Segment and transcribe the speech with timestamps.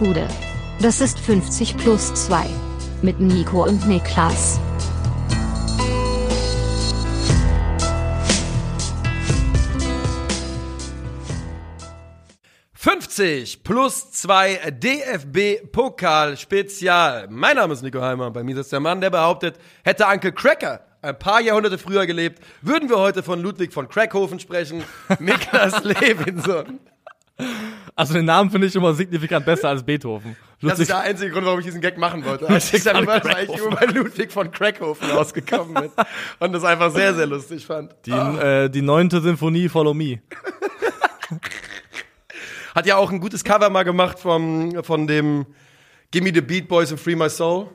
[0.00, 0.26] Gude.
[0.80, 2.46] Das ist 50 plus 2.
[3.02, 4.58] Mit Nico und Niklas.
[12.74, 17.26] »50 plus 2 DFB-Pokal Spezial«.
[17.28, 20.32] Mein Name ist Nico Heimer und bei mir ist der Mann, der behauptet, hätte Uncle
[20.32, 24.82] Cracker ein paar Jahrhunderte früher gelebt, würden wir heute von Ludwig von Crackhofen sprechen,
[25.18, 26.80] Niklas Levinson.
[27.94, 30.36] Also den Namen finde ich immer signifikant besser als Beethoven.
[30.62, 32.48] Das ist der einzige Grund, warum ich diesen Gag machen wollte.
[32.48, 35.90] Als ich dann wahrscheinlich über bei Ludwig von Crackhofen rausgekommen bin
[36.38, 37.94] und das einfach sehr, sehr lustig fand.
[38.06, 40.20] Die, äh, die neunte Sinfonie Follow Me.
[42.74, 45.46] Hat ja auch ein gutes Cover mal gemacht vom, von dem
[46.10, 47.68] Gimme the Beat Boys and Free My Soul.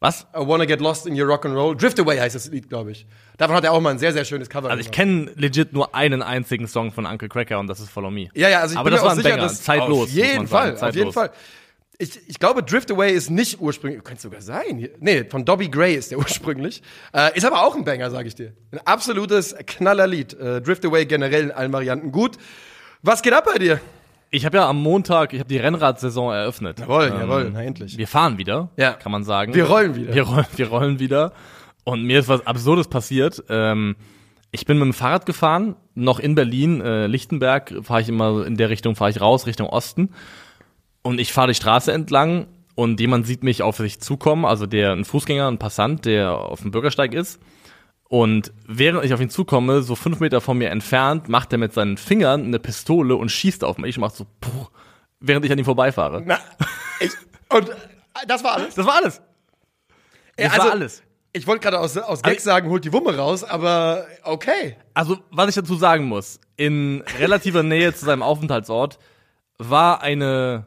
[0.00, 0.26] Was?
[0.34, 1.76] I Wanna Get Lost in Your Rock and Roll.
[1.76, 3.06] Drift Away heißt das Lied, glaube ich.
[3.36, 5.94] Davon hat er auch mal ein sehr, sehr schönes Cover Also ich kenne legit nur
[5.94, 8.28] einen einzigen Song von Uncle Cracker und das ist Follow Me.
[8.34, 10.02] Ja, ja, also ich Aber bin das mir war auch ein sicher, Banger, dass zeitlos,
[10.04, 11.14] Auf jeden Fall, sagen, auf jeden zeitlos.
[11.14, 11.30] Fall.
[12.00, 14.88] Ich, ich glaube, Drift Away ist nicht ursprünglich, könnte sogar sein.
[15.00, 16.80] Nee, von Dobby Gray ist der ursprünglich.
[17.12, 18.52] Äh, ist aber auch ein Banger, sage ich dir.
[18.70, 20.34] Ein absolutes Knallerlied.
[20.34, 22.36] Äh, Drift Away generell in allen Varianten gut.
[23.02, 23.80] Was geht ab bei dir?
[24.30, 26.80] Ich habe ja am Montag, ich habe die Rennradsaison eröffnet.
[26.80, 27.96] Jawohl, jawohl, na endlich.
[27.96, 28.92] Wir fahren wieder, Ja.
[28.92, 29.54] kann man sagen.
[29.54, 30.14] Wir rollen wieder.
[30.14, 31.32] Wir rollen, wir rollen wieder.
[31.84, 33.42] Und mir ist was Absurdes passiert.
[33.48, 33.96] Ähm,
[34.50, 38.56] ich bin mit dem Fahrrad gefahren, noch in Berlin, äh, Lichtenberg, fahre ich immer in
[38.56, 40.10] der Richtung, fahre ich raus, Richtung Osten.
[41.02, 44.92] Und ich fahre die Straße entlang und jemand sieht mich auf sich zukommen, also der
[44.92, 47.40] ein Fußgänger, ein Passant, der auf dem Bürgersteig ist.
[48.08, 51.74] Und während ich auf ihn zukomme, so fünf Meter von mir entfernt, macht er mit
[51.74, 54.66] seinen Fingern eine Pistole und schießt auf mich und macht so, puh,
[55.20, 56.22] während ich an ihm vorbeifahre.
[56.24, 56.38] Na,
[57.00, 57.12] ich,
[57.50, 57.74] und äh,
[58.26, 58.74] das war alles.
[58.74, 59.20] Das war alles.
[60.36, 61.02] Das also, war alles.
[61.34, 64.76] Ich wollte gerade aus, aus Gag sagen, holt die Wumme raus, aber okay.
[64.94, 68.98] Also, was ich dazu sagen muss, in relativer Nähe zu seinem Aufenthaltsort
[69.58, 70.66] war eine,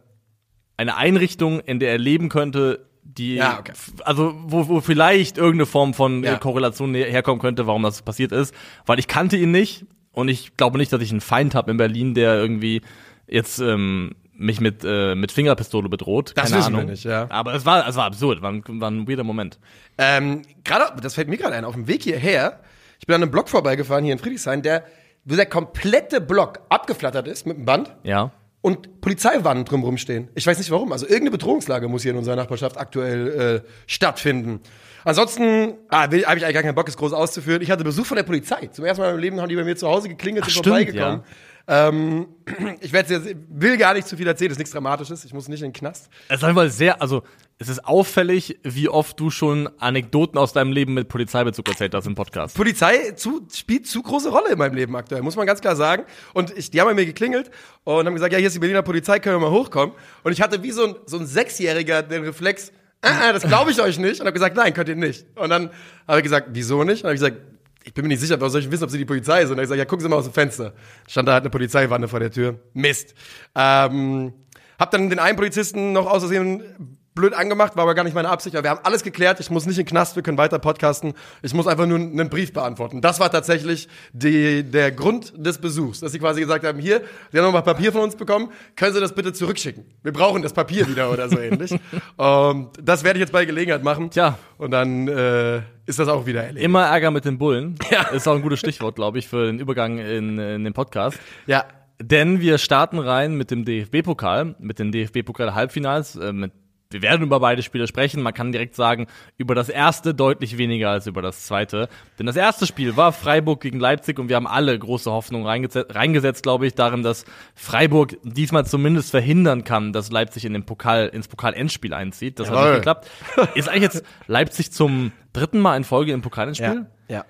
[0.78, 3.74] eine Einrichtung, in der er leben könnte, die, Ja, okay.
[4.04, 6.34] also, wo, wo vielleicht irgendeine Form von Ja.
[6.34, 8.54] äh, Korrelation nä- herkommen könnte, warum das passiert ist,
[8.86, 11.78] weil ich kannte ihn nicht und ich glaube nicht, dass ich einen Feind habe in
[11.78, 12.82] Berlin, der irgendwie
[13.28, 16.34] jetzt, ähm, mich mit, äh, mit Fingerpistole bedroht.
[16.36, 16.90] Das Keine wissen wir Ahnung.
[16.92, 17.28] nicht, ja.
[17.30, 19.60] Aber es war, es war absurd, war ein, war ein weirder Moment.
[20.00, 22.60] Ähm, gerade, das fällt mir gerade ein, auf dem Weg hierher,
[23.00, 24.84] ich bin an einem Block vorbeigefahren hier in Friedrichshain, der,
[25.26, 28.32] wo der komplette Block abgeflattert ist mit dem Band Ja.
[28.62, 30.30] Und Polizeiwannen drumherum stehen.
[30.36, 30.92] Ich weiß nicht warum.
[30.92, 34.62] Also irgendeine Bedrohungslage muss hier in unserer Nachbarschaft aktuell äh, stattfinden.
[35.04, 37.62] Ansonsten ah, habe ich eigentlich gar keinen Bock, es groß auszuführen.
[37.62, 38.68] Ich hatte Besuch von der Polizei.
[38.68, 40.68] Zum ersten Mal in meinem Leben haben die bei mir zu Hause geklingelt, sind stimmt,
[40.68, 41.24] vorbeigekommen.
[41.68, 42.28] Ähm,
[42.82, 45.26] ich werde jetzt, will gar nicht zu viel erzählen, das ist nichts Dramatisches.
[45.26, 46.10] Ich muss nicht in den Knast.
[46.28, 47.24] Es ist einfach sehr, also
[47.62, 52.08] es ist auffällig, wie oft du schon Anekdoten aus deinem Leben mit Polizeibezug erzählt hast
[52.08, 52.56] im Podcast.
[52.56, 56.06] Polizei zu, spielt zu große Rolle in meinem Leben aktuell, muss man ganz klar sagen.
[56.34, 57.52] Und ich, die haben bei mir geklingelt
[57.84, 59.96] und haben gesagt, ja, hier ist die Berliner Polizei, können wir mal hochkommen.
[60.24, 62.72] Und ich hatte wie so ein, so ein Sechsjähriger den Reflex,
[63.04, 64.20] ah, das glaube ich euch nicht.
[64.20, 65.28] Und habe gesagt, nein, könnt ihr nicht.
[65.36, 65.70] Und dann
[66.08, 67.04] habe ich gesagt, wieso nicht?
[67.04, 67.38] Und habe gesagt,
[67.84, 69.50] ich bin mir nicht sicher, was soll ich wissen, ob sie die Polizei ist?
[69.50, 70.74] Und ich gesagt, ja, gucken Sie mal aus dem Fenster.
[71.08, 72.60] Stand da halt eine Polizeiwanne vor der Tür.
[72.74, 73.16] Mist.
[73.56, 74.34] Ähm,
[74.80, 78.30] hab dann den einen Polizisten noch aus Versehen blöd angemacht, war aber gar nicht meine
[78.30, 78.56] Absicht.
[78.56, 79.40] Aber wir haben alles geklärt.
[79.40, 81.14] Ich muss nicht in den Knast, wir können weiter podcasten.
[81.42, 83.02] Ich muss einfach nur einen Brief beantworten.
[83.02, 87.02] Das war tatsächlich die, der Grund des Besuchs, dass sie quasi gesagt haben, hier,
[87.32, 89.86] Sie haben nochmal Papier von uns bekommen, können Sie das bitte zurückschicken?
[90.04, 91.72] Wir brauchen das Papier wieder oder so ähnlich.
[92.18, 94.10] Und das werde ich jetzt bei Gelegenheit machen.
[94.10, 94.38] Tja.
[94.58, 96.64] Und dann äh, ist das auch wieder erledigt.
[96.64, 97.76] Immer Ärger mit den Bullen.
[97.92, 98.04] Ja.
[98.10, 101.20] Ist auch ein gutes Stichwort, glaube ich, für den Übergang in, in den Podcast.
[101.46, 101.66] Ja,
[102.02, 106.16] Denn wir starten rein mit dem DFB-Pokal, mit den DFB-Pokal-Halbfinals.
[106.16, 106.54] Äh, mit,
[106.94, 108.22] wir werden über beide Spiele sprechen.
[108.22, 109.08] Man kann direkt sagen,
[109.38, 111.90] über das erste deutlich weniger als über das zweite.
[112.20, 115.96] Denn das erste Spiel war Freiburg gegen Leipzig und wir haben alle große Hoffnung reingesetzt,
[115.96, 117.26] reingesetzt glaube ich, darin, dass
[117.56, 122.40] Freiburg diesmal zumindest verhindern kann, dass Leipzig in den Pokal, ins Pokal-Endspiel einzieht.
[122.40, 122.70] Das hat Jawohl.
[122.70, 123.10] nicht geklappt.
[123.56, 126.86] Ist eigentlich jetzt Leipzig zum dritten Mal in Folge im Pokal-Endspiel?
[127.08, 127.26] ja.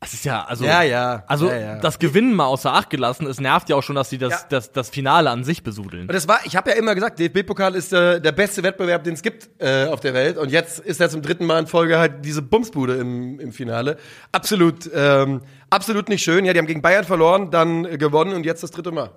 [0.00, 1.24] Das ist ja, also, Ja, ja.
[1.26, 4.18] also Ja, das Gewinnen mal außer Acht gelassen, es nervt ja auch schon, dass sie
[4.18, 6.02] das, das, das Finale an sich besudeln.
[6.02, 9.14] Und das war, ich habe ja immer gesagt, DFB-Pokal ist äh, der beste Wettbewerb, den
[9.14, 10.38] es gibt äh, auf der Welt.
[10.38, 13.96] Und jetzt ist er zum dritten Mal in Folge halt diese Bumsbude im, im Finale.
[14.30, 16.44] Absolut, ähm, absolut nicht schön.
[16.44, 19.10] Ja, die haben gegen Bayern verloren, dann äh, gewonnen und jetzt das dritte Mal.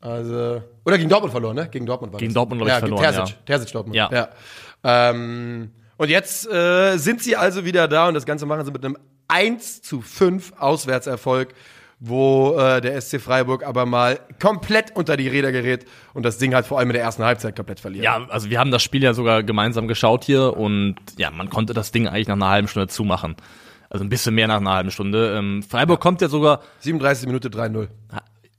[0.00, 1.68] Also oder gegen Dortmund verloren, ne?
[1.68, 2.34] Gegen Dortmund war Gegen das.
[2.34, 3.42] Dortmund, glaub ich, ja, verloren, Terzic, ja.
[3.46, 3.96] Terzic Dortmund.
[3.96, 4.10] Ja.
[4.12, 4.28] ja.
[4.82, 8.84] Ähm, und jetzt äh, sind sie also wieder da und das Ganze machen sie mit
[8.84, 11.54] einem 1 zu 5 Auswärtserfolg,
[11.98, 16.54] wo äh, der SC Freiburg aber mal komplett unter die Räder gerät und das Ding
[16.54, 18.04] halt vor allem in der ersten Halbzeit komplett verliert.
[18.04, 21.72] Ja, also wir haben das Spiel ja sogar gemeinsam geschaut hier und ja, man konnte
[21.72, 23.36] das Ding eigentlich nach einer halben Stunde zumachen.
[23.88, 25.36] Also ein bisschen mehr nach einer halben Stunde.
[25.36, 27.88] Ähm, Freiburg kommt ja sogar, 37 Minute 3-0.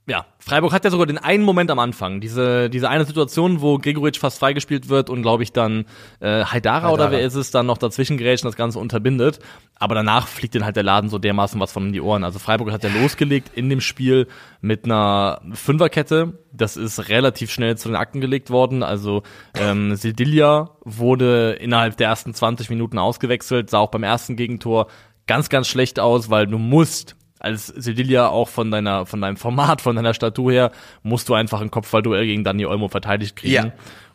[0.08, 3.76] Ja, Freiburg hat ja sogar den einen Moment am Anfang, diese, diese eine Situation, wo
[3.76, 5.84] Gregoritsch fast freigespielt wird und glaube ich dann
[6.20, 9.38] äh, Haidara, oder wer ist es, dann noch dazwischen gerätscht und das Ganze unterbindet.
[9.74, 12.24] Aber danach fliegt den halt der Laden so dermaßen was von in die Ohren.
[12.24, 14.28] Also Freiburg hat ja losgelegt in dem Spiel
[14.62, 16.38] mit einer Fünferkette.
[16.52, 18.82] Das ist relativ schnell zu den Akten gelegt worden.
[18.82, 24.86] Also ähm, Sildilia wurde innerhalb der ersten 20 Minuten ausgewechselt, sah auch beim ersten Gegentor
[25.26, 29.80] ganz, ganz schlecht aus, weil du musst als Sevilla auch von deiner, von deinem Format,
[29.80, 33.54] von deiner Statur her, musst du einfach ein Kopfballduell gegen Dani Olmo verteidigt kriegen.
[33.54, 33.72] Ja.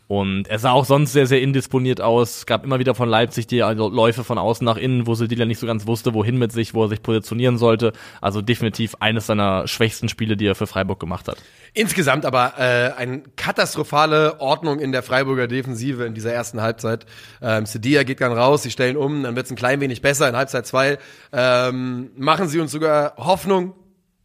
[0.07, 2.37] Und er sah auch sonst sehr, sehr indisponiert aus.
[2.37, 5.45] Es gab immer wieder von Leipzig die also Läufe von außen nach innen, wo Sedilla
[5.45, 7.93] nicht so ganz wusste, wohin mit sich, wo er sich positionieren sollte.
[8.21, 11.37] Also definitiv eines seiner schwächsten Spiele, die er für Freiburg gemacht hat.
[11.75, 17.07] Insgesamt aber äh, eine katastrophale Ordnung in der Freiburger Defensive in dieser ersten Halbzeit.
[17.41, 20.29] Ähm, Sedilla geht dann raus, sie stellen um, dann wird es ein klein wenig besser.
[20.29, 20.99] In Halbzeit zwei
[21.31, 23.73] ähm, machen sie uns sogar Hoffnung,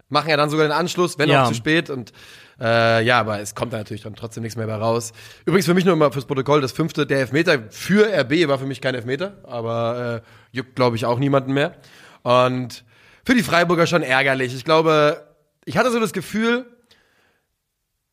[0.09, 1.43] machen ja dann sogar den Anschluss, wenn ja.
[1.43, 1.89] auch zu spät.
[1.89, 2.13] Und
[2.61, 5.11] äh, ja, aber es kommt da natürlich dann trotzdem nichts mehr bei raus.
[5.45, 8.67] Übrigens für mich nur mal fürs Protokoll, das fünfte, der Elfmeter für RB war für
[8.67, 11.73] mich kein Elfmeter, aber äh, juckt, glaube ich, auch niemanden mehr.
[12.21, 12.83] Und
[13.25, 14.53] für die Freiburger schon ärgerlich.
[14.53, 15.23] Ich glaube,
[15.65, 16.67] ich hatte so das Gefühl,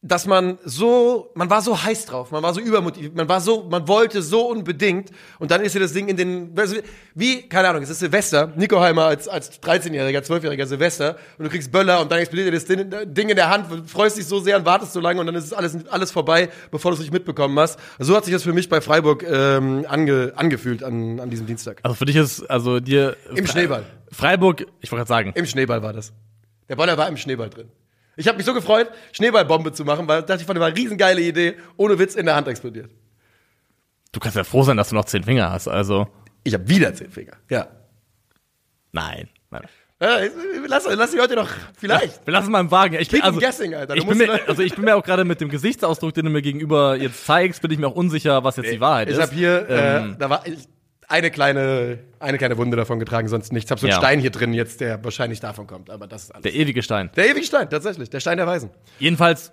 [0.06, 3.64] dass man so, man war so heiß drauf, man war so übermotiviert, man war so,
[3.69, 6.53] man wollte so unbedingt und dann ist hier das Ding in den,
[7.14, 11.50] wie, keine Ahnung, es ist Silvester, Nico Heimer als, als 13-Jähriger, 12-Jähriger Silvester und du
[11.50, 12.64] kriegst Böller und dann explodiert dir das
[13.06, 15.53] Ding in der Hand, freust dich so sehr und wartest so lange und dann ist
[15.53, 17.79] alles, alles vorbei, bevor du es nicht mitbekommen hast.
[17.99, 21.81] So hat sich das für mich bei Freiburg ähm, ange, angefühlt an, an diesem Dienstag.
[21.82, 23.17] Also für dich ist, also dir...
[23.35, 23.85] Im Schneeball.
[24.12, 25.32] Freiburg, ich wollte gerade sagen.
[25.35, 26.12] Im Schneeball war das.
[26.69, 27.69] Der Böller war im Schneeball drin.
[28.16, 30.76] Ich habe mich so gefreut, Schneeballbombe zu machen, weil dachte ich fand, das war eine
[30.76, 32.90] riesengeile Idee, ohne Witz in der Hand explodiert.
[34.12, 36.08] Du kannst ja froh sein, dass du noch zehn Finger hast, also.
[36.42, 37.68] Ich habe wieder zehn Finger, ja.
[38.92, 39.28] Nein.
[39.50, 39.62] Nein.
[40.00, 40.18] Ja,
[40.66, 41.48] lass, lass dich heute noch,
[41.78, 42.16] vielleicht.
[42.18, 42.96] Ja, wir lassen mal im Wagen.
[42.98, 43.96] Ich bin, also, guessing, Alter.
[43.96, 46.42] Ich bin mir, also ich bin mir auch gerade mit dem Gesichtsausdruck, den du mir
[46.42, 49.18] gegenüber jetzt zeigst, bin ich mir auch unsicher, was jetzt die Wahrheit ich ist.
[49.18, 50.68] Ich habe hier, ähm, äh, da war, ich,
[51.08, 53.69] eine kleine, eine kleine Wunde davon getragen, sonst nichts.
[53.69, 53.99] Ich habe so einen ja.
[53.99, 56.43] Stein hier drin jetzt, der wahrscheinlich davon kommt, aber das ist alles.
[56.43, 57.11] Der ewige Stein.
[57.17, 58.11] Der ewige Stein, tatsächlich.
[58.11, 58.70] Der Stein der Weisen.
[58.99, 59.53] Jedenfalls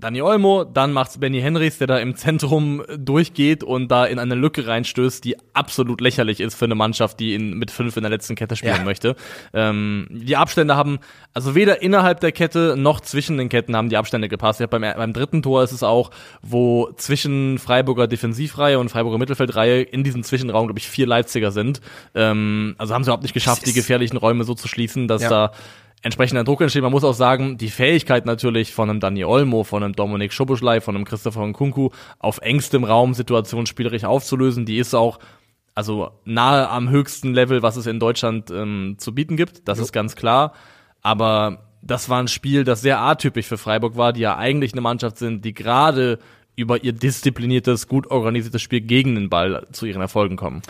[0.00, 4.36] Dani Olmo, dann macht's Benny Henrys, der da im Zentrum durchgeht und da in eine
[4.36, 8.10] Lücke reinstößt, die absolut lächerlich ist für eine Mannschaft, die in, mit fünf in der
[8.10, 8.84] letzten Kette spielen ja.
[8.84, 9.16] möchte.
[9.52, 11.00] Ähm, die Abstände haben,
[11.34, 14.60] also weder innerhalb der Kette noch zwischen den Ketten haben die Abstände gepasst.
[14.60, 16.12] Ja, beim, beim dritten Tor ist es auch,
[16.42, 21.80] wo zwischen Freiburger Defensivreihe und Freiburger Mittelfeldreihe in diesem Zwischenraum, glaube ich, vier Leipziger sind.
[22.14, 25.28] Ähm, also haben sie überhaupt nicht geschafft, die gefährlichen Räume so zu schließen, dass ja.
[25.28, 25.52] da
[26.02, 26.82] entsprechender Druck entsteht.
[26.82, 30.80] Man muss auch sagen, die Fähigkeit natürlich von einem Dani Olmo, von einem Dominik Schobuschlei,
[30.80, 35.18] von einem Christopher Nkunku auf engstem Raum Situationen spielerisch aufzulösen, die ist auch
[35.74, 39.68] also nahe am höchsten Level, was es in Deutschland ähm, zu bieten gibt.
[39.68, 39.84] Das jo.
[39.84, 40.52] ist ganz klar.
[41.02, 44.80] Aber das war ein Spiel, das sehr atypisch für Freiburg war, die ja eigentlich eine
[44.80, 46.18] Mannschaft sind, die gerade
[46.56, 50.62] über ihr diszipliniertes, gut organisiertes Spiel gegen den Ball zu ihren Erfolgen kommen.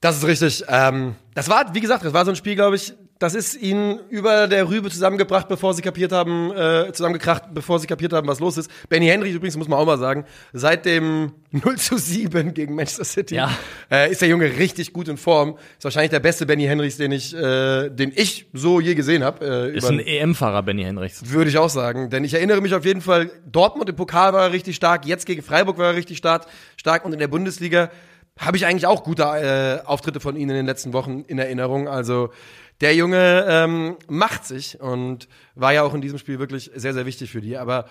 [0.00, 0.64] Das ist richtig.
[0.68, 4.00] Ähm, das war, wie gesagt, das war so ein Spiel, glaube ich, das ist ihnen
[4.10, 8.40] über der Rübe zusammengebracht, bevor sie kapiert haben, äh, zusammengekracht, bevor sie kapiert haben, was
[8.40, 8.70] los ist.
[8.88, 13.04] Benny Henry übrigens, muss man auch mal sagen, seit dem 0 zu 7 gegen Manchester
[13.04, 13.50] City ja.
[13.90, 15.56] äh, ist der Junge richtig gut in Form.
[15.78, 19.72] Ist wahrscheinlich der beste Benny Henrys, den ich, äh, den ich so je gesehen habe.
[19.72, 21.30] Äh, ist ein EM-Fahrer, Benny Henrichs.
[21.30, 22.10] Würde ich auch sagen.
[22.10, 25.24] Denn ich erinnere mich auf jeden Fall, Dortmund im Pokal war er richtig stark, jetzt
[25.24, 26.46] gegen Freiburg war er richtig stark,
[26.76, 27.90] stark und in der Bundesliga
[28.38, 31.88] habe ich eigentlich auch gute äh, Auftritte von ihnen in den letzten Wochen in Erinnerung.
[31.88, 32.30] Also
[32.80, 37.06] der Junge ähm, macht sich und war ja auch in diesem Spiel wirklich sehr, sehr
[37.06, 37.56] wichtig für die.
[37.56, 37.86] Aber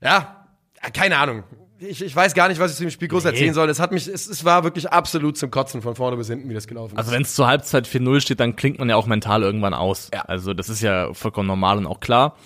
[0.00, 0.46] ja,
[0.92, 1.44] keine Ahnung.
[1.80, 3.30] Ich, ich weiß gar nicht, was ich zu dem Spiel groß nee.
[3.30, 3.68] erzählen soll.
[3.68, 6.54] Es hat mich, es, es war wirklich absolut zum Kotzen von vorne bis hinten, wie
[6.54, 6.98] das gelaufen ist.
[6.98, 10.10] Also wenn es zur Halbzeit 4-0 steht, dann klingt man ja auch mental irgendwann aus.
[10.12, 10.22] Ja.
[10.22, 12.36] Also das ist ja vollkommen normal und auch klar.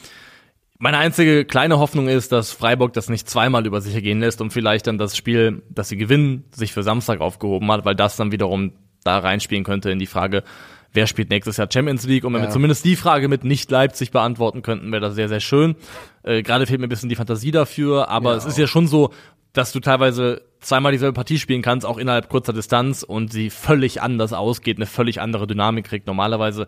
[0.78, 4.52] Meine einzige kleine Hoffnung ist, dass Freiburg das nicht zweimal über sich ergehen lässt und
[4.52, 8.32] vielleicht dann das Spiel, das sie gewinnen, sich für Samstag aufgehoben hat, weil das dann
[8.32, 8.72] wiederum
[9.04, 10.42] da reinspielen könnte in die Frage,
[10.92, 12.24] wer spielt nächstes Jahr Champions League?
[12.24, 12.48] Und wenn ja.
[12.48, 15.76] wir zumindest die Frage mit nicht Leipzig beantworten könnten, wäre das sehr, sehr schön.
[16.22, 18.86] Äh, Gerade fehlt mir ein bisschen die Fantasie dafür, aber ja, es ist ja schon
[18.86, 19.10] so,
[19.52, 24.00] dass du teilweise zweimal dieselbe Partie spielen kannst, auch innerhalb kurzer Distanz und sie völlig
[24.00, 26.06] anders ausgeht, eine völlig andere Dynamik kriegt.
[26.06, 26.66] Normalerweise,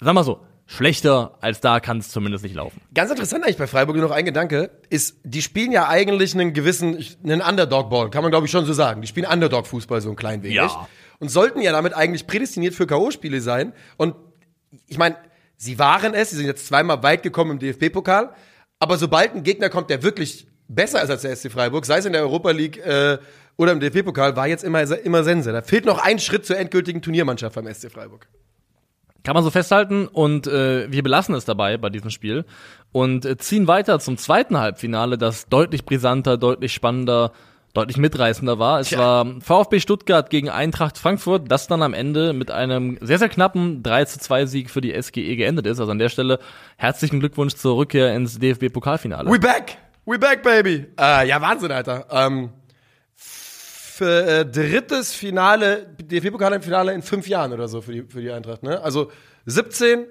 [0.00, 2.80] sag mal so, schlechter als da kann es zumindest nicht laufen.
[2.94, 7.04] Ganz interessant eigentlich bei Freiburg noch ein Gedanke ist, die spielen ja eigentlich einen gewissen,
[7.24, 9.00] einen Underdog-Ball, kann man glaube ich schon so sagen.
[9.00, 10.56] Die spielen Underdog-Fußball so ein klein wenig.
[10.56, 10.86] Ja
[11.20, 13.72] und sollten ja damit eigentlich prädestiniert für K.O.-Spiele sein.
[13.96, 14.16] Und
[14.88, 15.16] ich meine,
[15.56, 18.34] sie waren es, sie sind jetzt zweimal weit gekommen im DFB-Pokal,
[18.80, 22.06] aber sobald ein Gegner kommt, der wirklich besser ist als der SC Freiburg, sei es
[22.06, 23.18] in der Europa League äh,
[23.56, 25.52] oder im DFB-Pokal, war jetzt immer, immer Sense.
[25.52, 28.26] Da fehlt noch ein Schritt zur endgültigen Turniermannschaft beim SC Freiburg.
[29.22, 32.46] Kann man so festhalten und äh, wir belassen es dabei bei diesem Spiel
[32.90, 37.32] und äh, ziehen weiter zum zweiten Halbfinale, das deutlich brisanter, deutlich spannender,
[37.72, 38.80] deutlich mitreißender war.
[38.80, 38.98] Es Tja.
[38.98, 43.82] war VfB Stuttgart gegen Eintracht Frankfurt, das dann am Ende mit einem sehr, sehr knappen
[43.82, 45.78] 3 zu 2 Sieg für die SGE geendet ist.
[45.80, 46.38] Also an der Stelle
[46.76, 49.30] herzlichen Glückwunsch zur Rückkehr ins DFB-Pokalfinale.
[49.30, 49.76] We back!
[50.06, 50.86] We back, baby!
[50.98, 52.06] Äh, ja, Wahnsinn, Alter.
[52.10, 52.50] Ähm,
[53.14, 58.62] für äh, drittes Finale, DFB-Pokal-Finale in fünf Jahren oder so für die, für die Eintracht,
[58.62, 58.80] ne?
[58.80, 59.12] Also
[59.44, 60.06] 17,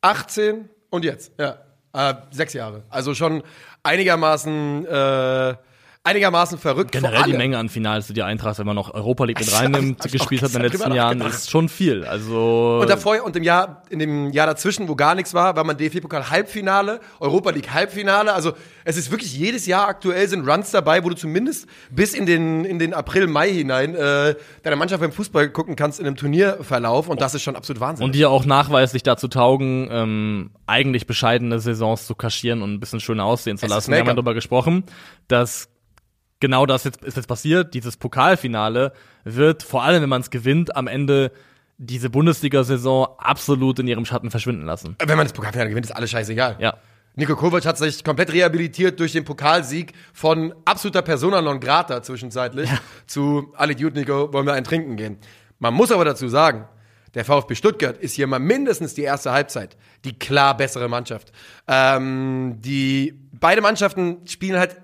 [0.00, 1.58] 18 und jetzt, ja.
[1.92, 2.82] Äh, sechs Jahre.
[2.88, 3.42] Also schon
[3.84, 5.54] einigermaßen, äh,
[6.02, 6.92] einigermaßen verrückt.
[6.92, 10.00] Generell die Menge an Finals, die die Eintracht, wenn man noch Europa League mit reinnimmt,
[10.00, 12.04] auch gespielt hat in den letzten Jahren, ist schon viel.
[12.04, 15.64] Also Und davor und im Jahr, in dem Jahr dazwischen, wo gar nichts war, war
[15.64, 18.32] man DFB-Pokal Halbfinale, Europa League Halbfinale.
[18.32, 18.52] Also
[18.84, 22.64] es ist wirklich jedes Jahr aktuell sind Runs dabei, wo du zumindest bis in den,
[22.64, 27.08] in den April, Mai hinein äh, deiner Mannschaft beim Fußball gucken kannst in einem Turnierverlauf.
[27.08, 28.06] Und das ist schon absolut Wahnsinn.
[28.06, 32.80] Und die ja auch nachweislich dazu taugen, ähm, eigentlich bescheidene Saisons zu kaschieren und ein
[32.80, 33.92] bisschen schöner aussehen zu Es lassen.
[33.92, 34.84] Wir haben darüber gesprochen,
[35.28, 35.68] dass
[36.40, 37.74] genau das jetzt ist jetzt passiert.
[37.74, 38.92] Dieses Pokalfinale
[39.24, 41.30] wird, vor allem wenn man es gewinnt, am Ende
[41.78, 44.96] diese Bundesliga-Saison absolut in ihrem Schatten verschwinden lassen.
[44.98, 46.56] Wenn man das Pokalfinale gewinnt, ist alles scheißegal.
[46.58, 46.74] Ja.
[47.16, 52.70] Nico Kovac hat sich komplett rehabilitiert durch den Pokalsieg von absoluter Persona non grata zwischenzeitlich
[53.06, 55.18] zu alle Dude Nico, wollen wir einen trinken gehen.
[55.58, 56.66] Man muss aber dazu sagen,
[57.14, 61.32] der VfB Stuttgart ist hier mal mindestens die erste Halbzeit die klar bessere Mannschaft.
[61.66, 64.76] Ähm, die beide Mannschaften spielen halt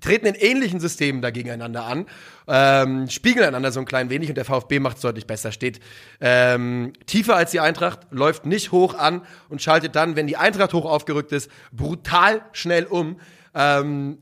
[0.00, 2.06] treten in ähnlichen Systemen da gegeneinander an,
[2.46, 5.52] ähm, spiegeln einander so ein klein wenig und der VfB macht es deutlich besser.
[5.52, 5.80] Steht
[6.20, 10.72] ähm, tiefer als die Eintracht, läuft nicht hoch an und schaltet dann, wenn die Eintracht
[10.72, 13.20] hoch aufgerückt ist, brutal schnell um.
[13.54, 14.18] Ähm,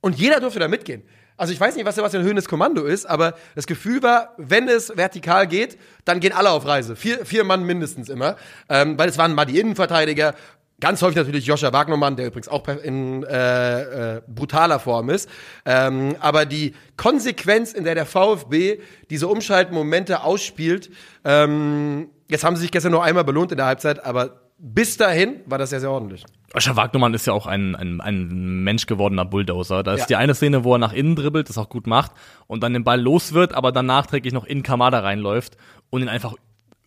[0.00, 1.02] und jeder durfte da mitgehen.
[1.38, 4.96] Also ich weiß nicht, was Sebastian Höhnes Kommando ist, aber das Gefühl war, wenn es
[4.96, 6.96] vertikal geht, dann gehen alle auf Reise.
[6.96, 8.36] Vier, vier Mann mindestens immer.
[8.70, 10.34] Ähm, weil es waren mal die Innenverteidiger,
[10.80, 15.28] ganz häufig natürlich Joscha Wagnermann, der übrigens auch in äh, äh, brutaler Form ist.
[15.64, 18.78] Ähm, aber die Konsequenz, in der der VfB
[19.10, 20.90] diese Umschaltmomente ausspielt,
[21.24, 25.40] ähm, jetzt haben sie sich gestern nur einmal belohnt in der Halbzeit, aber bis dahin
[25.46, 26.24] war das sehr, sehr ordentlich.
[26.54, 29.82] Oscar Wagnermann ist ja auch ein, ein, ein menschgewordener Bulldozer.
[29.82, 30.06] Da ist Ja.
[30.06, 32.12] die eine Szene, wo er nach innen dribbelt, das auch gut macht
[32.46, 35.58] und dann den Ball los wird, aber dann nachträglich noch in Kamada reinläuft
[35.90, 36.34] und ihn einfach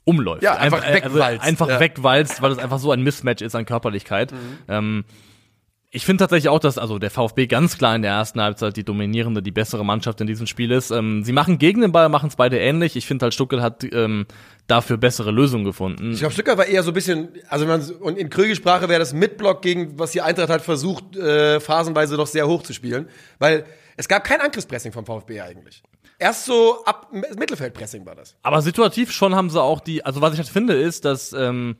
[0.09, 0.43] umläuft.
[0.43, 1.43] Ja, einfach äh, wegwalzt.
[1.43, 1.75] einfach Ja.
[1.75, 1.79] Mhm.
[1.79, 4.33] wegwalzt, weil es einfach so ein Mismatch ist an Körperlichkeit.
[4.67, 5.05] Ähm,
[5.91, 8.83] ich finde tatsächlich auch, dass also der VfB ganz klar in der ersten Halbzeit die
[8.83, 10.91] dominierende, die bessere Mannschaft in diesem Spiel ist.
[10.91, 12.95] Ähm, sie machen gegen den Ball, machen es beide ähnlich.
[12.95, 14.27] Ich finde halt Stuttgart hat ähm,
[14.67, 16.11] dafür bessere Lösungen gefunden.
[16.11, 18.99] Ich glaube, Stuttgart war eher so ein bisschen, also wenn man, und in Krügelsprache wäre
[18.99, 23.09] das Mitblock gegen, was die Eintracht halt versucht, äh, phasenweise doch sehr hoch zu spielen.
[23.39, 23.65] Weil
[23.97, 25.81] es gab kein Angriffspressing vom VfB eigentlich.
[26.19, 28.35] Erst so ab Mittelfeldpressing war das.
[28.41, 31.77] Aber situativ schon haben sie auch die, also was ich halt finde, ist, dass ähm,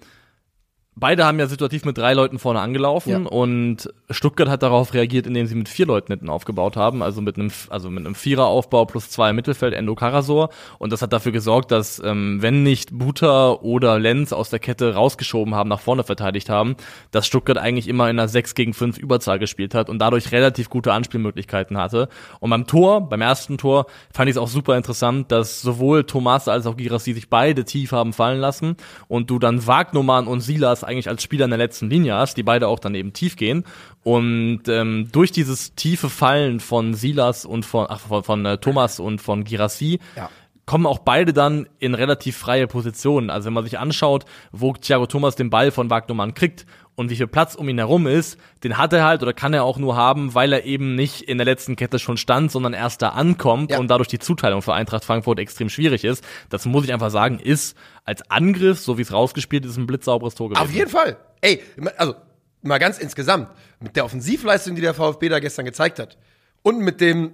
[1.00, 3.18] beide haben ja situativ mit drei Leuten vorne angelaufen Ja.
[3.30, 7.38] und Stuttgart hat darauf reagiert, indem sie mit vier Leuten hinten aufgebaut haben, also mit
[7.38, 10.50] einem, also mit einem Viereraufbau plus zwei im Mittelfeld, Endo Karasor.
[10.78, 14.94] Und das hat dafür gesorgt, dass ähm, wenn nicht Buta oder Lenz aus der Kette
[14.96, 16.76] rausgeschoben haben, nach vorne verteidigt haben,
[17.12, 20.70] dass Stuttgart eigentlich immer in einer 6 gegen 5 Überzahl gespielt hat und dadurch relativ
[20.70, 22.10] gute Anspielmöglichkeiten hatte.
[22.40, 26.48] Und beim Tor, beim ersten Tor, fand ich es auch super interessant, dass sowohl Thomas
[26.48, 28.76] als auch Girassi sich beide tief haben fallen lassen
[29.08, 32.44] und du dann Wagnumann und Silas eigentlich als Spieler in der letzten Linie hast, die
[32.44, 33.64] beide auch dann eben tief gehen.
[34.04, 39.00] Und ähm, durch dieses tiefe Fallen von Silas und von, ach, von, von äh, Thomas
[39.00, 40.30] und von Girassi Ja.
[40.66, 43.30] kommen auch beide dann in relativ freie Positionen.
[43.30, 46.66] Also wenn man sich anschaut, wo Thiago Thomas den Ball von Wagnermann kriegt
[47.00, 49.64] und wie viel Platz um ihn herum ist, den hat er halt oder kann er
[49.64, 53.02] auch nur haben, weil er eben nicht in der letzten Kette schon stand, sondern erst
[53.02, 53.80] da ankommt Ja.
[53.80, 56.24] und dadurch die Zuteilung für Eintracht Frankfurt extrem schwierig ist.
[56.50, 57.76] Das muss ich einfach sagen, ist
[58.06, 60.62] als Angriff, so wie es rausgespielt ist, ein blitzsauberes Tor gewesen.
[60.64, 61.18] Auf jeden Fall.
[61.42, 61.62] Ey,
[61.98, 62.16] also
[62.62, 63.48] mal ganz insgesamt,
[63.80, 66.18] mit der Offensivleistung, die der VfB da gestern gezeigt hat
[66.62, 67.34] und mit dem,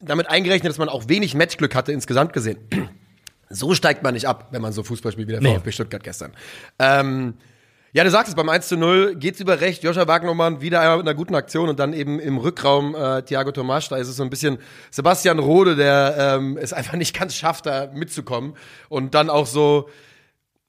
[0.00, 2.58] damit eingerechnet, dass man auch wenig Matchglück hatte insgesamt gesehen.
[3.50, 5.54] So steigt man nicht ab, wenn man so Fußball spielt wie der Nee.
[5.54, 6.32] VfB Stuttgart gestern.
[6.78, 7.32] Ähm,
[7.92, 9.82] ja, du sagst es, beim 1 zu 0 geht's über recht.
[9.82, 13.50] Joscha Wagnermann wieder einmal mit einer guten Aktion und dann eben im Rückraum äh, Thiago
[13.50, 13.88] Tomasch.
[13.88, 14.58] Da ist es so ein bisschen
[14.90, 18.54] Sebastian Rode, der ähm, es einfach nicht ganz schafft, da mitzukommen.
[18.90, 19.88] Und dann auch so,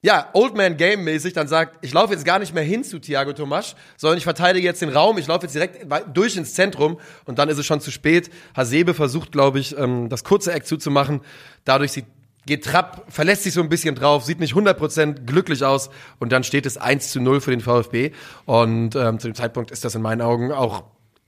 [0.01, 2.99] ja, Old Man Game mäßig dann sagt, ich laufe jetzt gar nicht mehr hin zu
[2.99, 7.01] Thiago Tomasch, sondern ich verteidige jetzt den Raum, ich laufe jetzt direkt durch ins Zentrum
[7.25, 8.29] und dann ist es schon zu spät.
[8.55, 11.19] Hasebe versucht, glaube ich, ähm, das kurze Eck zuzumachen.
[11.65, 12.05] Dadurch sieht
[12.46, 16.43] geht Trapp, verlässt sich so ein bisschen drauf, sieht nicht 100% glücklich aus und dann
[16.43, 18.12] steht es 1 zu 0 für den VfB
[18.46, 20.84] und ähm, zu dem Zeitpunkt ist das in meinen Augen auch,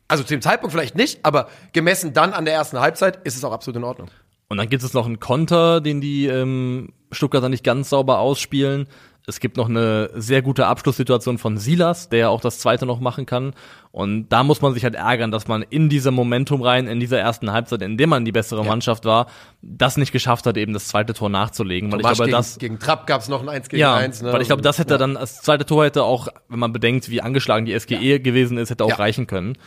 [0.07, 3.43] also zu dem Zeitpunkt vielleicht nicht, aber gemessen dann an der ersten Halbzeit ist es
[3.43, 4.09] auch absolut in Ordnung.
[4.51, 8.87] Und dann gibt es noch einen Konter, den die ähm, Stuttgarter nicht ganz sauber ausspielen.
[9.27, 13.25] Es gibt noch eine sehr gute Abschlusssituation von Silas, der auch das zweite noch machen
[13.25, 13.53] kann.
[13.91, 17.19] Und da muss man sich halt ärgern, dass man in diesem Momentum rein, in dieser
[17.19, 18.67] ersten Halbzeit, in dem man die bessere Ja.
[18.67, 19.27] Mannschaft war,
[19.61, 21.91] das nicht geschafft hat, eben das zweite Tor nachzulegen.
[21.91, 24.23] Weil ich glaube, gegen, das, gegen Trapp gab es noch ein 1 gegen ja, 1.
[24.23, 24.33] Ne?
[24.33, 24.97] weil ich glaube, das hätte ja.
[24.97, 28.69] dann, das zweite Tor hätte auch, wenn man bedenkt, wie angeschlagen die SGE gewesen ist,
[28.69, 28.95] hätte auch Ja.
[28.95, 29.57] reichen können.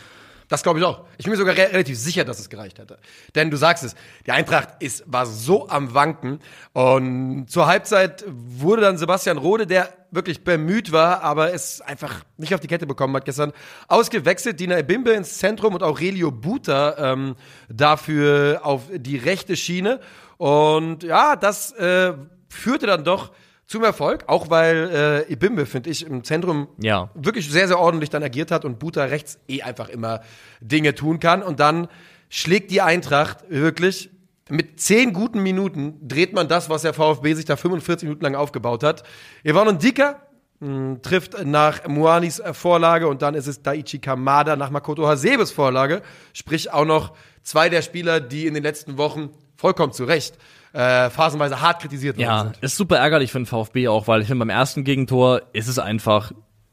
[0.48, 1.04] Das glaube ich auch.
[1.16, 2.98] Ich bin mir sogar re relativ sicher, dass es gereicht hätte.
[3.34, 3.94] Denn du sagst es,
[4.26, 6.40] die Eintracht ist, war so am Wanken.
[6.72, 12.54] Und zur Halbzeit wurde dann Sebastian Rode, der wirklich bemüht war, aber es einfach nicht
[12.54, 13.52] auf die Kette bekommen hat gestern,
[13.88, 14.60] ausgewechselt.
[14.60, 17.36] Dina Ebimbe ins Zentrum und Aurelio Buta ähm,
[17.68, 20.00] dafür auf die rechte Schiene.
[20.36, 22.14] Und ja, das äh,
[22.48, 23.32] führte dann doch
[23.66, 27.10] zum Erfolg, auch weil äh, Ebimbe, finde ich, im Zentrum Ja.
[27.14, 30.20] wirklich sehr, sehr ordentlich dann agiert hat und Buta rechts eh einfach immer
[30.60, 31.42] Dinge tun kann.
[31.42, 31.88] Und dann
[32.28, 34.10] schlägt die Eintracht wirklich
[34.50, 38.34] mit zehn guten Minuten dreht man das, was der VfB sich da 45 Minuten lang
[38.34, 39.02] aufgebaut hat.
[39.48, 40.20] Yvonne Dicker
[40.60, 45.50] mh, trifft nach Muanis äh, Vorlage und dann ist es Daichi Kamada nach Makoto Hasebes
[45.50, 46.02] Vorlage.
[46.34, 50.36] Sprich auch noch zwei der Spieler, die in den letzten Wochen vollkommen zu Recht
[50.74, 52.58] äh, phasenweise hart kritisiert worden Ja, sind.
[52.60, 55.78] ist super ärgerlich für den VfB auch, weil ich finde, beim ersten Gegentor ist es
[55.78, 56.32] einfach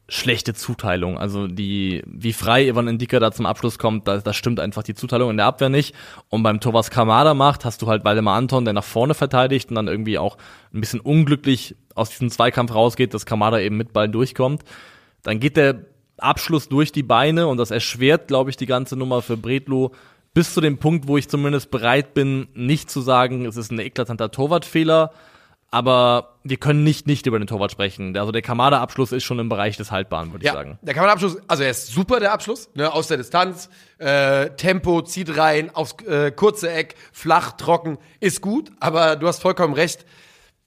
[0.09, 1.17] schlechte Zuteilung.
[1.17, 4.95] Also die, wie frei Ivan Indika da zum Abschluss kommt, da, da stimmt einfach die
[4.95, 5.95] Zuteilung in der Abwehr nicht.
[6.27, 9.69] Und beim Tor, was Kamada macht, hast du halt Waldemar Anton, der nach vorne verteidigt
[9.69, 10.37] und dann irgendwie auch
[10.73, 14.63] ein bisschen unglücklich aus diesem Zweikampf rausgeht, dass Kamada eben mit Ball durchkommt.
[15.23, 15.85] Dann geht der
[16.17, 19.91] Abschluss durch die Beine und das erschwert, glaube ich, die ganze Nummer für Bredlo
[20.33, 23.79] bis zu dem Punkt, wo ich zumindest bereit bin, nicht zu sagen, es ist ein
[23.79, 25.11] eklatanter Torwartfehler,
[25.73, 28.17] aber wir können nicht nicht über den Torwart sprechen.
[28.17, 30.77] Also der Kamada-Abschluss ist schon im Bereich des Haltbaren, würde ich Ja, sagen.
[30.81, 35.37] der Kammerabschluss, also er ist super, der Abschluss, ne, aus der Distanz, äh, Tempo, zieht
[35.37, 40.05] rein, aufs äh, kurze Eck, flach, trocken, ist gut, aber du hast vollkommen recht,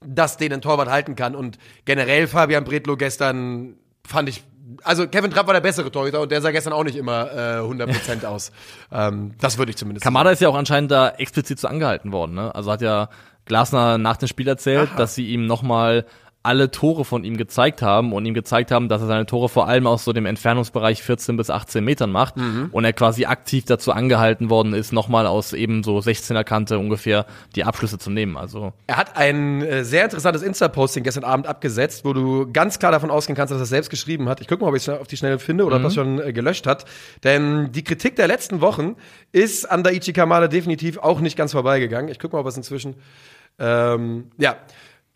[0.05, 3.75] dass den ein Torwart halten kann und generell Fabian Bredlow gestern
[4.07, 4.43] fand ich,
[4.83, 7.59] also Kevin Trapp war der bessere Torhüter und der sah gestern auch nicht immer äh,
[7.59, 8.51] 100% aus.
[8.91, 12.35] Ähm, das würde ich zumindest Kamada ist ja auch anscheinend da explizit zu angehalten worden.
[12.35, 12.53] Ne?
[12.53, 13.09] Also hat ja
[13.45, 16.05] Glasner nach dem Spiel erzählt, dass sie ihm nochmal
[16.45, 19.67] alle Tore von ihm gezeigt haben und ihm gezeigt haben, dass er seine Tore vor
[19.67, 22.35] allem aus so dem Entfernungsbereich 14 bis 18 Metern macht
[22.71, 27.25] und er quasi aktiv dazu angehalten worden ist, nochmal aus eben so 16er Kante ungefähr
[27.55, 28.37] die Abschlüsse zu nehmen.
[28.37, 32.91] Also Er hat ein äh, sehr interessantes Insta-Posting gestern Abend abgesetzt, wo du ganz klar
[32.91, 34.41] davon ausgehen kannst, dass er es selbst geschrieben hat.
[34.41, 36.33] Ich gucke mal, ob ich es auf die Schnelle finde oder ob das schon äh,
[36.33, 36.85] gelöscht hat.
[37.23, 38.95] Denn die Kritik der letzten Wochen
[39.31, 42.09] ist an Daichi Kamada definitiv auch nicht ganz vorbeigegangen.
[42.09, 42.95] Ich gucke mal, ob es inzwischen.
[43.59, 44.57] Ähm, ja.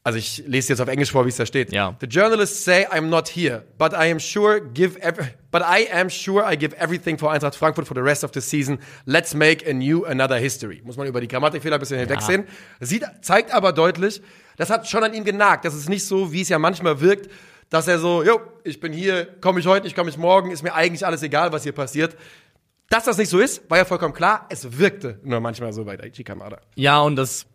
[0.03, 1.73] Also ich lese jetzt auf Englisch vor, wie es da steht.
[1.73, 1.95] Ja.
[1.99, 4.97] The journalists say I'm not here, but I am sure give
[5.51, 8.39] but I am sure I give everything for Eintracht Frankfurt for the rest of the
[8.39, 8.79] season.
[9.05, 10.81] Let's make a new another history.
[10.85, 12.45] Muss man über die Grammatikfehler ein bisschen hinwegsehen.
[12.79, 14.21] Sieht, zeigt aber deutlich,
[14.55, 15.65] das hat schon an ihm genagt.
[15.65, 17.29] Das ist nicht so, wie es ja manchmal wirkt,
[17.69, 20.63] dass er so, jo, ich bin hier, komme ich heute, ich komme ich morgen, ist
[20.63, 22.15] mir eigentlich alles egal, was hier passiert.
[22.89, 24.47] Dass das nicht so ist, war ja vollkommen klar.
[24.49, 26.61] Es wirkte nur manchmal so bei Daichi Kamada.
[26.75, 27.45] ja, und das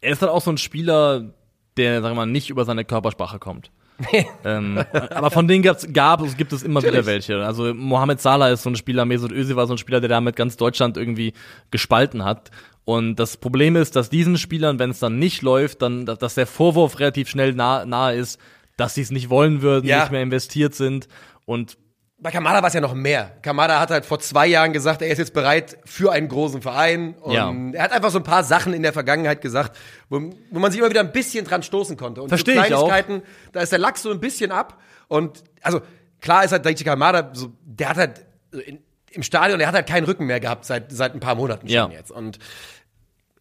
[0.00, 1.34] er ist halt auch so ein Spieler,
[1.76, 3.70] der, sagen wir mal, nicht über seine Körpersprache kommt.
[4.44, 6.98] ähm, aber von denen gab's, gab es, gibt es immer Natürlich.
[6.98, 7.44] wieder welche.
[7.44, 10.36] Also Mohamed Salah ist so ein Spieler, Mesut Özil war so ein Spieler, der damit
[10.36, 11.32] ganz Deutschland irgendwie
[11.72, 12.50] gespalten hat.
[12.84, 16.46] Und das Problem ist, dass diesen Spielern, wenn es dann nicht läuft, dann, dass der
[16.46, 18.40] Vorwurf relativ schnell nah, nahe ist,
[18.76, 20.00] dass sie es nicht wollen würden, Ja.
[20.02, 21.08] nicht mehr investiert sind.
[21.44, 21.76] Und
[22.20, 23.30] Bei Kamada war es ja noch mehr.
[23.42, 27.14] Kamada hat halt vor zwei Jahren gesagt, er ist jetzt bereit für einen großen Verein.
[27.14, 27.54] Und Ja.
[27.74, 29.76] er hat einfach so ein paar Sachen in der Vergangenheit gesagt,
[30.08, 32.20] wo, wo man sich immer wieder ein bisschen dran stoßen konnte.
[32.20, 32.60] Und Versteh so.
[32.62, 34.80] Kleinigkeiten, da ist der Lachs so ein bisschen ab.
[35.06, 35.80] Und also
[36.20, 38.26] klar ist halt Daichi Kamada, so, der hat halt
[38.66, 38.80] in,
[39.12, 41.74] im Stadion, der hat halt keinen Rücken mehr gehabt seit, seit ein paar Monaten schon
[41.74, 41.88] Ja.
[41.88, 42.10] jetzt.
[42.10, 42.40] Und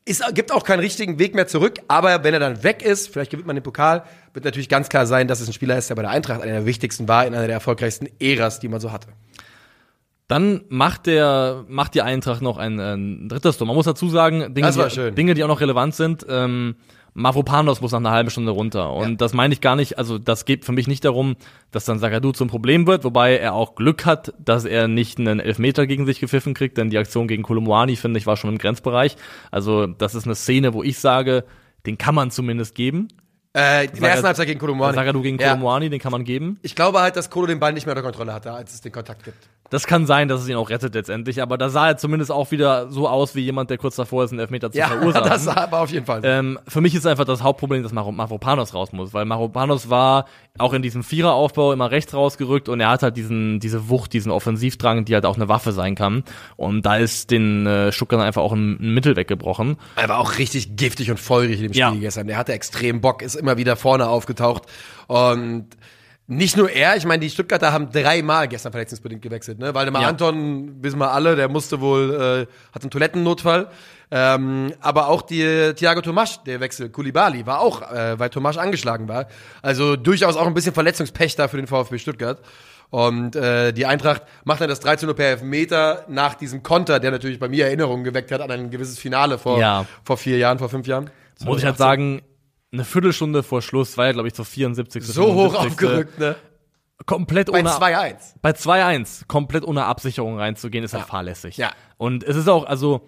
[0.07, 3.31] es gibt auch keinen richtigen Weg mehr zurück, aber wenn er dann weg ist, vielleicht
[3.31, 5.95] gewinnt man den Pokal, wird natürlich ganz klar sein, dass es ein Spieler ist, der
[5.95, 8.91] bei der Eintracht einer der wichtigsten war, in einer der erfolgreichsten Äras, die man so
[8.91, 9.09] hatte.
[10.27, 13.67] Dann macht der, macht die Eintracht noch ein, ein drittes Tor.
[13.67, 15.11] Man muss dazu sagen, Dinge, die.
[15.11, 16.25] Dinge, die auch noch relevant sind.
[16.29, 16.75] Ähm,
[17.17, 18.93] Mavropanos muss nach einer halben Stunde runter.
[18.93, 19.15] Und Ja.
[19.15, 21.35] das meine ich gar nicht, also das geht für mich nicht darum,
[21.71, 25.39] dass dann Sagadu zum Problem wird, wobei er auch Glück hat, dass er nicht einen
[25.39, 28.59] Elfmeter gegen sich gepfiffen kriegt, denn die Aktion gegen Kolumwani, finde ich, war schon im
[28.59, 29.15] Grenzbereich.
[29.49, 31.43] Also das ist eine Szene, wo ich sage,
[31.87, 33.07] den kann man zumindest geben.
[33.53, 34.93] Äh, Saga- ersten Halbzeit gegen Kolumani.
[34.93, 35.49] Sagadu gegen Ja.
[35.55, 36.59] Kolumwani, den kann man geben.
[36.61, 38.91] Ich glaube halt, dass Kolo den Ball nicht mehr unter Kontrolle hatte, als es den
[38.91, 39.49] Kontakt gibt.
[39.69, 42.51] Das kann sein, dass es ihn auch rettet letztendlich, aber da sah er zumindest auch
[42.51, 45.27] wieder so aus wie jemand, der kurz davor ist, einen Elfmeter zu Ja, verursachen.
[45.29, 46.21] das war auf jeden Fall.
[46.23, 50.25] Ähm, für mich ist einfach das Hauptproblem, dass Maro- Mavropanos raus muss, weil Mavropanos war
[50.57, 54.31] auch in diesem Viereraufbau immer rechts rausgerückt und er hat halt diesen, diese Wucht, diesen
[54.31, 56.23] Offensivdrang, die halt auch eine Waffe sein kann.
[56.55, 59.77] Und da ist den äh, Stuttgart einfach auch ein, ein Mittel weggebrochen.
[59.97, 61.91] Er war auch richtig giftig und feurig in dem Spiel Ja.
[61.91, 62.27] gestern.
[62.27, 64.63] Der hatte extrem Bock, ist immer wieder vorne aufgetaucht.
[65.07, 65.67] Und
[66.27, 69.59] nicht nur er, ich meine, die Stuttgarter haben dreimal gestern verletzungsbedingt gewechselt.
[69.59, 69.73] Ne?
[69.73, 70.09] Waldemar Ja.
[70.09, 73.69] Anton, wissen wir alle, der musste wohl, äh, hat einen Toilettennotfall.
[74.11, 79.07] Ähm, aber auch die Thiago Tomasch, der Wechsel, Kulibali, war auch, äh, weil Tomasch angeschlagen
[79.07, 79.27] war.
[79.61, 82.39] Also durchaus auch ein bisschen Verletzungspech da für den VfB Stuttgart.
[82.89, 87.11] Und äh, die Eintracht macht dann das 13 Uhr per Elfmeter nach diesem Konter, der
[87.11, 89.85] natürlich bei mir Erinnerungen geweckt hat an ein gewisses Finale vor, Ja.
[90.05, 91.09] vor vier Jahren, vor fünf Jahren.
[91.43, 92.21] Muss ich halt sagen,
[92.71, 95.05] eine Viertelstunde vor Schluss war ja, glaube ich, zur 74.
[95.05, 95.71] So hoch 75..
[95.71, 96.35] aufgerückt, ne?
[97.05, 98.15] Komplett Bei ohne 2-1.
[98.41, 101.55] bei 2-1 komplett ohne Absicherung reinzugehen, ist halt fahrlässig.
[101.57, 101.71] Ja.
[101.97, 103.07] Und es ist auch, also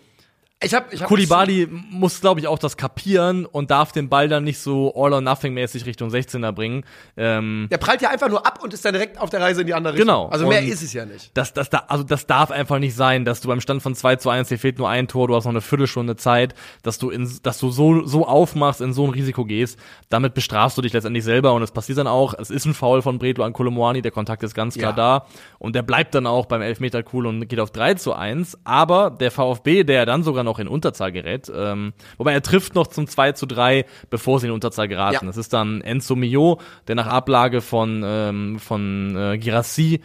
[0.62, 4.28] Ich hab, ich hab Kulibali muss, glaube ich, auch das kapieren und darf den Ball
[4.28, 6.84] dann nicht so all or nothing mäßig Richtung 16er bringen.
[7.16, 9.68] Ähm, Der prallt ja einfach nur ab und ist dann direkt auf der Reise in
[9.68, 10.08] die andere Richtung.
[10.08, 10.28] Genau.
[10.28, 11.32] Also mehr Und- ist es ja nicht.
[11.38, 14.18] das, das, da, also das darf einfach nicht sein, dass du beim Stand von 2
[14.18, 17.10] zu 1, dir fehlt nur ein Tor, du hast noch eine Viertelstunde Zeit, dass du
[17.10, 19.80] in, dass du so, so aufmachst, in so ein Risiko gehst.
[20.10, 22.34] Damit bestrafst du dich letztendlich selber und es passiert dann auch.
[22.38, 25.20] Es ist ein Foul von Bredlo an Kolomoani, der Kontakt ist ganz klar Ja.
[25.22, 25.26] da
[25.58, 28.58] und der bleibt dann auch beim Elfmeter cool und geht auf 3 zu 1.
[28.66, 32.88] Aber der VfB, der dann sogar noch in Unterzahl gerät, ähm, wobei er trifft noch
[32.88, 35.26] zum 2 zu 3, bevor sie in Unterzahl geraten.
[35.26, 35.28] Ja.
[35.28, 40.02] Das ist dann Enzo Mio, der nach Ablage von, ähm, von äh, Girassi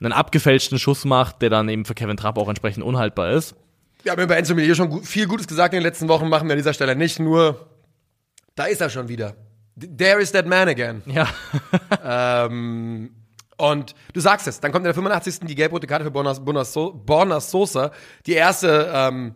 [0.00, 3.54] einen abgefälschten Schuss macht, der dann eben für Kevin Trapp auch entsprechend unhaltbar ist.
[4.02, 6.52] Wir haben über Enzo Melier schon viel Gutes gesagt in den letzten Wochen, machen wir
[6.52, 7.18] an dieser Stelle nicht.
[7.18, 7.66] Nur,
[8.54, 9.34] da ist er schon wieder.
[9.78, 11.02] There is that man again.
[11.06, 11.28] Ja.
[12.08, 13.10] Ähm,
[13.56, 15.40] und du sagst es, dann kommt in der 85.
[15.40, 17.90] die gelb-rote Karte für Borna, Borna, so Borna Sosa.
[18.26, 19.34] Die erste, ähm,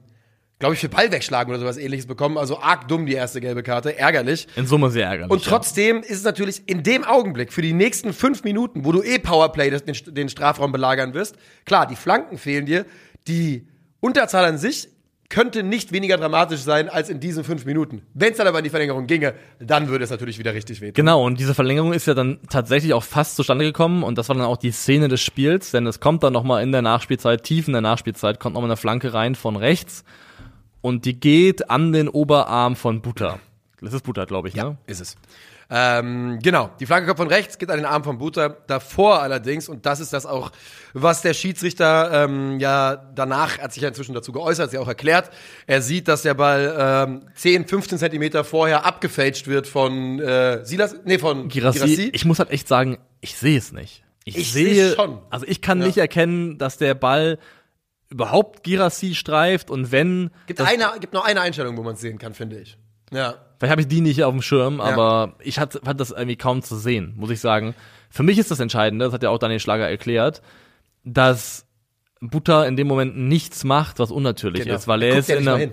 [0.61, 2.39] glaube ich, für Ball wegschlagen oder sowas ähnliches bekommen.
[2.39, 4.47] Also arg dumm die erste gelbe Karte, ärgerlich.
[4.55, 5.33] In Summe sehr ärgerlich.
[5.33, 9.03] Und trotzdem ist es natürlich in dem Augenblick, für die nächsten fünf Minuten, wo du
[9.03, 12.85] eh Powerplay den, den Strafraum belagern wirst, klar, die Flanken fehlen dir,
[13.27, 13.67] die
[14.01, 14.89] Unterzahl an sich
[15.31, 18.03] könnte nicht weniger dramatisch sein als in diesen fünf Minuten.
[18.15, 20.95] Wenn es dann aber in die Verlängerung ginge, dann würde es natürlich wieder richtig wehtun.
[20.95, 24.37] Genau, und diese Verlängerung ist ja dann tatsächlich auch fast zustande gekommen und das war
[24.37, 27.69] dann auch die Szene des Spiels, denn es kommt dann nochmal in der Nachspielzeit, tief
[27.69, 30.05] in der Nachspielzeit, kommt nochmal eine Flanke rein von rechts
[30.81, 33.39] und die geht an den Oberarm von Buta.
[33.81, 34.77] Das ist Buta, glaube ich, ne?
[34.87, 35.17] Ist es.
[35.73, 38.49] Ähm, genau, die Flanke kommt von rechts, geht an den Arm von Buter.
[38.67, 40.51] Davor allerdings, und das ist das auch,
[40.95, 44.89] was der Schiedsrichter ähm, ja danach, hat sich ja inzwischen dazu geäußert, hat sie auch
[44.89, 45.31] erklärt,
[45.69, 50.97] er sieht, dass der Ball ähm, 10, 15 Zentimeter vorher abgefälscht wird von äh, Silas,
[51.05, 54.03] nee, von Girassi, ich muss halt echt sagen, ich sehe es nicht.
[54.25, 55.19] Ich, Ich sehe schon.
[55.31, 55.87] Also ich kann Ja.
[55.87, 57.39] nicht erkennen, dass der Ball
[58.11, 62.01] überhaupt Girassi streift und wenn Gibt, das, eine, gibt noch eine Einstellung, wo man es
[62.01, 62.77] sehen kann, finde ich.
[63.13, 63.35] Ja.
[63.59, 66.63] Vielleicht habe ich die nicht auf dem Schirm, aber ich hatte, fand das irgendwie kaum
[66.63, 67.75] zu sehen, muss ich sagen.
[68.09, 70.43] Für mich ist das Entscheidende, das hat ja auch Daniel Schlager erklärt,
[71.05, 71.67] dass
[72.21, 75.17] Butter in dem Moment nichts macht, was unnatürlich ist, weil er Genau.
[75.17, 75.73] guckt ist ja in einer.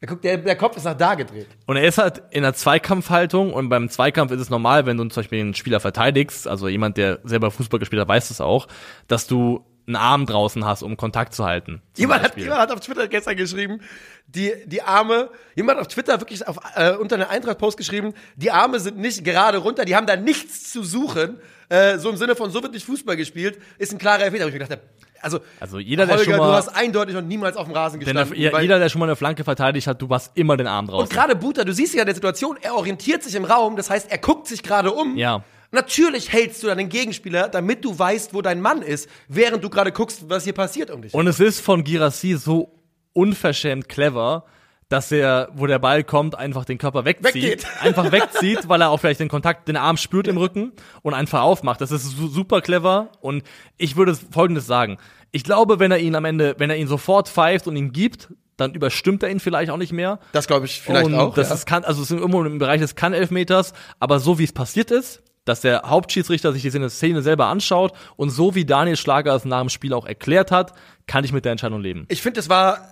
[0.00, 1.46] Er guckt, der, der Kopf ist nach da gedreht.
[1.66, 5.04] und er ist halt in einer Zweikampfhaltung und beim Zweikampf ist es normal, wenn du
[5.04, 8.66] zum Beispiel einen Spieler verteidigst, also jemand, der selber Fußball gespielt hat, weiß es auch,
[9.08, 11.82] dass du einen Arm draußen hast, um Kontakt zu halten.
[11.96, 13.80] Jemand hat, jemand hat auf Twitter gestern geschrieben,
[14.26, 18.50] die, die Arme, jemand hat auf Twitter wirklich auf, äh, unter einer Eintracht-Post geschrieben, die
[18.50, 21.38] Arme sind nicht gerade runter, die haben da nichts zu suchen.
[21.68, 24.30] Äh, so im Sinne von, so wird nicht Fußball gespielt, ist ein klarer.
[24.30, 24.78] Wo ich mir gedacht
[25.24, 27.98] also, Also jeder, der Holger, schon mal- du hast eindeutig und niemals auf dem Rasen
[27.98, 28.38] gestanden.
[28.38, 30.92] der, jeder, der schon mal eine Flanke verteidigt hat, du hast immer den Arm und
[30.92, 31.08] draußen.
[31.08, 34.10] gerade Buter, du siehst ja in der Situation, er orientiert sich im Raum, das heißt,
[34.10, 35.16] er guckt sich gerade um.
[35.16, 35.42] Ja.
[35.74, 39.68] Natürlich hältst du dann den Gegenspieler, damit du weißt, wo dein Mann ist, während du
[39.70, 41.12] gerade guckst, was hier passiert um dich.
[41.12, 42.72] Und es ist von Girassi so
[43.12, 44.44] unverschämt clever,
[44.88, 47.34] dass er, wo der Ball kommt, einfach den Körper wegzieht.
[47.34, 47.66] Weggeht.
[47.80, 51.40] Einfach wegzieht, weil er auch vielleicht den Kontakt, den Arm spürt im Rücken und einfach
[51.40, 51.80] aufmacht.
[51.80, 53.10] Das ist su- super clever.
[53.20, 53.42] Und
[53.78, 54.98] ich würde Folgendes sagen.
[55.32, 58.28] Ich glaube, wenn er ihn am Ende, wenn er ihn sofort pfeift und ihn gibt,
[58.56, 60.20] dann überstimmt er ihn vielleicht auch nicht mehr.
[60.32, 61.34] das glaube ich vielleicht und auch.
[61.34, 61.54] Das ja.
[61.56, 64.92] ist kann, also es ist irgendwo im Bereich des Kann-Elfmeters, aber so wie es passiert
[64.92, 69.44] ist, dass der Hauptschiedsrichter sich diese Szene selber anschaut und so wie Daniel Schlager es
[69.44, 70.74] nach dem Spiel auch erklärt hat,
[71.06, 72.06] kann ich mit der Entscheidung leben.
[72.08, 72.88] Ich finde, es war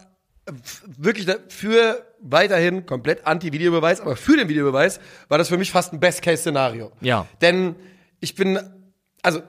[0.98, 6.00] wirklich für weiterhin komplett Anti-Videobeweis, aber für den Videobeweis war das für mich fast ein
[6.00, 6.92] Best-Case-Szenario.
[7.00, 7.26] Ja.
[7.40, 7.76] Denn
[8.20, 8.58] ich bin,
[9.22, 9.42] also,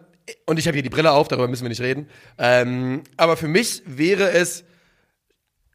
[0.45, 2.07] und ich habe hier die Brille auf, darüber müssen wir nicht reden.
[2.37, 4.63] Ähm, aber für mich wäre es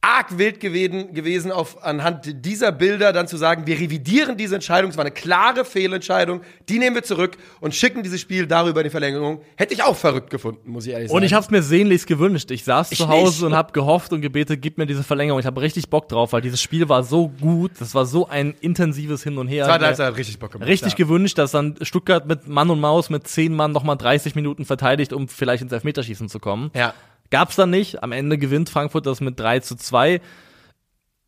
[0.01, 4.91] arg wild gewesen, gewesen auf, anhand dieser Bilder dann zu sagen, wir revidieren diese Entscheidung,
[4.91, 8.85] es war eine klare Fehlentscheidung, die nehmen wir zurück und schicken dieses Spiel darüber in
[8.85, 9.41] die Verlängerung.
[9.57, 11.17] Hätte ich auch verrückt gefunden, muss ich ehrlich sagen.
[11.17, 12.51] Und ich habe es mir sehnlichst gewünscht.
[12.53, 13.53] Ich saß Ich zu Hause nicht.
[13.53, 15.41] und habe gehofft und gebetet, gib mir diese Verlängerung.
[15.41, 17.73] Ich habe richtig Bock drauf, weil dieses Spiel war so gut.
[17.81, 19.65] Das war so ein intensives Hin und Her.
[19.65, 20.69] Zweite Halbzeit richtig Bock gemacht.
[20.69, 20.97] Richtig ja.
[20.97, 25.13] gewünscht, dass dann Stuttgart mit Mann und Maus mit zehn Mann nochmal 30 Minuten verteidigt,
[25.13, 26.71] um vielleicht ins Elfmeterschießen zu kommen.
[26.75, 26.95] Ja.
[27.31, 28.03] Gab's dann nicht.
[28.03, 30.21] Am Ende gewinnt Frankfurt das mit 3 zu 2.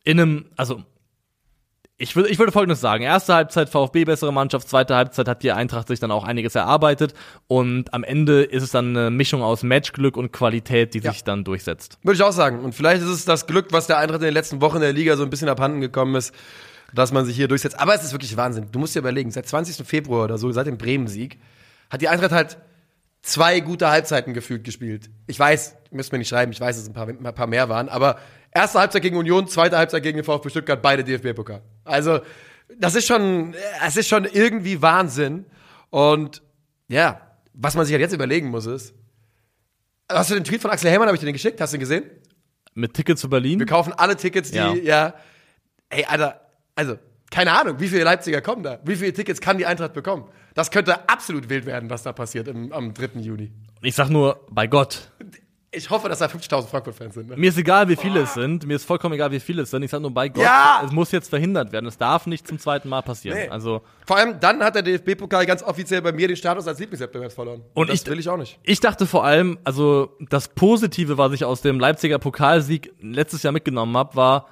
[0.03, 0.83] In einem, also,
[1.97, 3.03] ich würde, ich würde Folgendes sagen.
[3.03, 7.13] Erste Halbzeit VfB bessere Mannschaft, zweite Halbzeit hat die Eintracht sich dann auch einiges erarbeitet
[7.47, 11.11] und am Ende ist es dann eine Mischung aus Matchglück und Qualität, die Ja.
[11.11, 11.99] sich dann durchsetzt.
[12.01, 12.61] Würde ich auch sagen.
[12.65, 14.93] Und vielleicht ist es das Glück, was der Eintracht in den letzten Wochen in der
[14.93, 16.33] Liga so ein bisschen abhanden gekommen ist,
[16.91, 17.79] dass man sich hier durchsetzt.
[17.79, 18.65] Aber es ist wirklich Wahnsinn.
[18.71, 19.85] Du musst dir überlegen, seit 20.
[19.87, 21.37] Februar oder so, seit dem Bremen-Sieg,
[21.91, 22.57] hat die Eintracht halt
[23.21, 25.09] zwei gute Halbzeiten gefühlt gespielt.
[25.27, 27.69] Ich weiß, müsst mir nicht schreiben, ich weiß, dass es ein paar, ein paar mehr
[27.69, 28.19] waren, aber
[28.51, 31.61] erste Halbzeit gegen Union, zweite Halbzeit gegen den VfB Stuttgart, beide DFB-Pokal.
[31.83, 32.19] Also,
[32.77, 33.53] das ist schon,
[33.85, 35.45] es ist schon irgendwie Wahnsinn.
[35.89, 36.41] Und
[36.87, 37.21] ja,
[37.53, 38.93] was man sich halt jetzt überlegen muss, ist,
[40.09, 41.59] hast du den Tweet von Axel Hellmann, habe ich dir den geschickt?
[41.61, 42.03] Hast du den gesehen?
[42.73, 43.59] Mit Ticket zu Berlin.
[43.59, 44.73] Wir kaufen alle Tickets, die, ja.
[44.73, 45.13] Ja.
[45.89, 46.41] Ey, Alter,
[46.75, 46.97] also,
[47.29, 48.79] keine Ahnung, wie viele Leipziger kommen da?
[48.83, 50.29] Wie viele Tickets kann die Eintracht bekommen?
[50.53, 53.19] Das könnte absolut wild werden, was da passiert im, am 3.
[53.19, 53.51] Juni.
[53.81, 55.09] Ich sag nur, bei Gott.
[55.73, 57.29] Ich hoffe, dass da 50.000 Frankfurt-Fans sind.
[57.29, 57.37] Ne?
[57.37, 58.65] Mir ist egal, wie viele es sind.
[58.67, 59.81] Mir ist vollkommen egal, wie viele es sind.
[59.83, 60.43] Ich sag nur, bei Gott.
[60.43, 60.81] Ja!
[60.85, 61.85] Es muss jetzt verhindert werden.
[61.85, 63.37] Es darf nicht zum zweiten Mal passieren.
[63.37, 63.47] Nee.
[63.47, 67.31] Also, Vor allem dann hat der DFB-Pokal ganz offiziell bei mir den Status als Lieblingswettbewerb
[67.31, 67.63] verloren.
[67.73, 68.59] Und das ich- will ich auch nicht.
[68.63, 73.53] Ich dachte vor allem, also das Positive, was ich aus dem Leipziger Pokalsieg letztes Jahr
[73.53, 74.47] mitgenommen habe, war,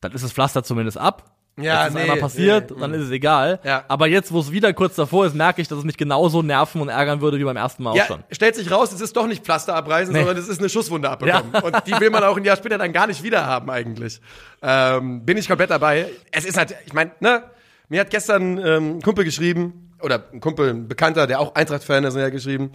[0.00, 1.35] dann ist das Pflaster zumindest ab.
[1.58, 3.60] Ja, Jetzt ist nee, einmal passiert, nee, dann ist es egal.
[3.64, 3.84] Ja.
[3.88, 6.82] Aber jetzt, wo es wieder kurz davor ist, merke ich, dass es mich genauso nerven
[6.82, 8.22] und ärgern würde wie beim ersten Mal auch Ja, schon.
[8.30, 10.18] stellt sich raus, es ist doch nicht Pflaster abreißen, Nee.
[10.20, 11.50] sondern es ist eine Schusswunde abbekommen.
[11.54, 11.60] Ja.
[11.60, 14.20] Und die will man auch ein Jahr später dann gar nicht wieder haben eigentlich.
[14.60, 16.10] Ähm, bin ich komplett dabei.
[16.30, 17.44] Es ist halt, ich meine, ne,
[17.88, 22.04] mir hat gestern ähm, ein Kumpel geschrieben, oder ein Kumpel, ein Bekannter, der auch Eintracht-Fan
[22.04, 22.72] ist, hat geschrieben,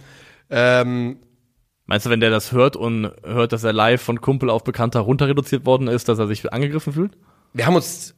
[0.50, 1.18] ähm,
[1.86, 5.00] Meinst du, wenn der das hört und hört, dass er live von Kumpel auf Bekannter
[5.00, 7.12] runter reduziert worden ist, dass er sich angegriffen fühlt?
[7.54, 8.14] wir haben uns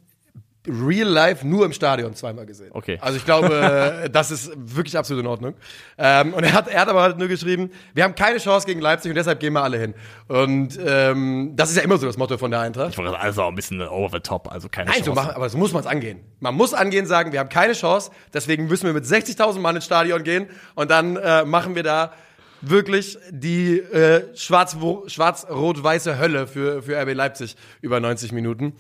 [0.67, 2.71] real life nur im Stadion zweimal gesehen.
[2.73, 2.99] Okay.
[3.01, 5.55] Also ich glaube, das ist wirklich absolut in Ordnung.
[5.99, 8.81] Ähm, und er hat, er hat aber halt nur geschrieben, wir haben keine Chance gegen
[8.81, 9.95] Leipzig und deshalb gehen wir alle hin.
[10.29, 12.91] Und ähm, das ist ja immer so das Motto von der Eintracht.
[12.93, 15.21] Ich wollte also auch ein bisschen over the top, also keine Nein, so Chance.
[15.23, 16.21] machen, aber so muss man es angehen.
[16.41, 19.85] Man muss angehen, sagen, wir haben keine Chance, deswegen müssen wir mit 60.000 Mann ins
[19.85, 22.13] Stadion gehen und dann äh, machen wir da
[22.63, 28.75] wirklich die äh, schwarz- schwarz-rot-weiße Hölle für, für RB Leipzig über 90 Minuten.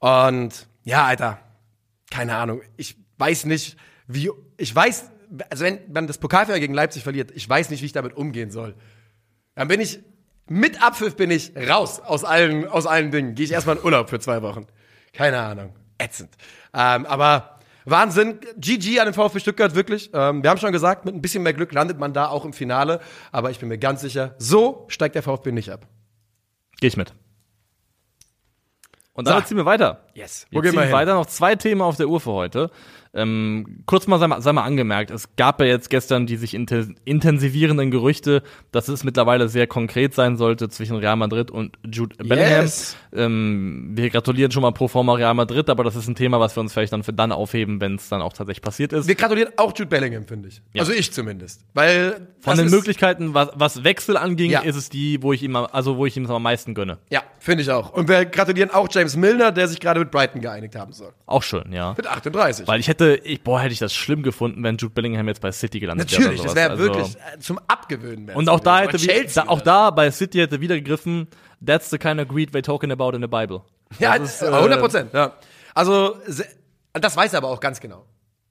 [0.00, 1.38] Und ja, Alter,
[2.10, 2.62] keine Ahnung.
[2.76, 5.10] Ich weiß nicht, wie, ich weiß,
[5.50, 8.50] also wenn man das Pokalfinale gegen Leipzig verliert, ich weiß nicht, wie ich damit umgehen
[8.50, 8.74] soll.
[9.54, 10.00] Dann bin ich,
[10.48, 13.34] mit Abpfiff bin ich raus aus allen, aus allen Dingen.
[13.34, 14.66] Gehe ich erstmal in Urlaub für zwei Wochen.
[15.12, 15.74] Keine Ahnung.
[15.98, 16.30] Ätzend.
[16.72, 18.38] Ähm, aber Wahnsinn.
[18.56, 20.10] GG an den VfB Stuttgart, wirklich.
[20.14, 22.52] Ähm, wir haben schon gesagt, mit ein bisschen mehr Glück landet man da auch im
[22.52, 23.00] Finale.
[23.32, 25.86] Aber ich bin mir ganz sicher, so steigt der VfB nicht ab.
[26.80, 27.12] Gehe ich mit.
[29.12, 29.48] Und dann So.
[29.48, 30.06] ziehen wir weiter.
[30.18, 30.46] Yes.
[30.50, 31.14] Wir ziehen weiter.
[31.14, 32.70] Noch zwei Themen auf der Uhr für heute.
[33.14, 36.54] Ähm, kurz mal sei, mal sei mal angemerkt, es gab ja jetzt gestern die sich
[36.54, 42.16] inten- intensivierenden Gerüchte, dass es mittlerweile sehr konkret sein sollte zwischen Real Madrid und Jude
[42.16, 42.62] Bellingham.
[42.62, 42.96] Yes.
[43.14, 46.54] Ähm, wir gratulieren schon mal pro forma Real Madrid, aber das ist ein Thema, was
[46.54, 49.08] wir uns vielleicht dann für dann aufheben, wenn es dann auch tatsächlich passiert ist.
[49.08, 50.60] Wir gratulieren auch Jude Bellingham, finde ich.
[50.78, 51.62] Also ich zumindest.
[51.72, 54.60] Weil Von den Möglichkeiten, was, was Wechsel anging, Ja.
[54.60, 56.98] ist es die, wo ich ihm, also wo ich ihm am meisten gönne.
[57.10, 57.90] Ja, finde ich auch.
[57.94, 61.12] Und wir gratulieren auch James Milner, der sich gerade mit Brighton geeinigt haben soll.
[61.26, 61.94] Auch schön, ja.
[61.96, 62.66] Mit 38.
[62.66, 65.52] Weil ich hätte, ich, boah, hätte ich das schlimm gefunden, wenn Jude Bellingham jetzt bei
[65.52, 66.42] City gelandet Natürlich, wäre.
[66.44, 66.96] das oder wäre sowas.
[66.96, 68.30] wirklich äh, zum Abgewöhnen.
[68.36, 71.28] Und auch da hätte, wie, da, auch da bei City hätte wieder gegriffen,
[71.64, 73.62] that's the kind of greed we're talking about in the Bible.
[73.98, 75.12] Ja, Das ist, äh, äh, 100 Prozent.
[75.14, 75.32] Ja.
[75.74, 76.16] Also,
[76.92, 78.04] das weiß er aber auch ganz genau.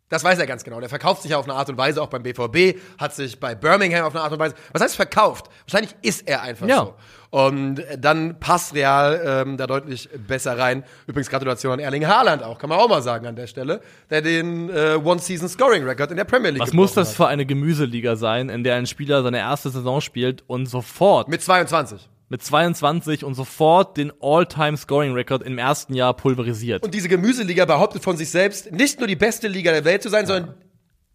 [0.09, 0.79] Das weiß er ganz genau.
[0.79, 3.55] Der verkauft sich ja auf eine Art und Weise, auch beim BVB, hat sich bei
[3.55, 4.55] Birmingham auf eine Art und Weise.
[4.71, 5.47] Was heißt verkauft?
[5.65, 6.77] Wahrscheinlich ist er einfach Ja.
[6.77, 6.93] so.
[7.29, 10.83] Und dann passt Real ähm, da deutlich besser rein.
[11.05, 14.21] Übrigens Gratulation an Erling Haaland auch, kann man auch mal sagen an der Stelle, der
[14.21, 18.63] den äh, One-Season-Scoring-Record in der Premier League Was muss das für eine Gemüseliga sein, in
[18.63, 21.31] der ein Spieler seine erste Saison spielt und sofort hat.
[21.31, 22.09] Mit 22.
[22.29, 26.83] mit 22 und sofort den All-Time-Scoring-Record im ersten Jahr pulverisiert?
[26.83, 30.09] Und diese Gemüseliga behauptet von sich selbst, nicht nur die beste Liga der Welt zu
[30.09, 30.55] sein, sondern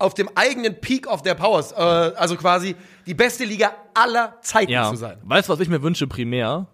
[0.03, 2.75] auf dem eigenen Peak of their Powers, äh, also quasi
[3.07, 4.91] die beste Liga aller Zeiten ja.
[4.91, 5.19] zu sein.
[5.23, 6.67] Weißt du, was ich mir wünsche primär?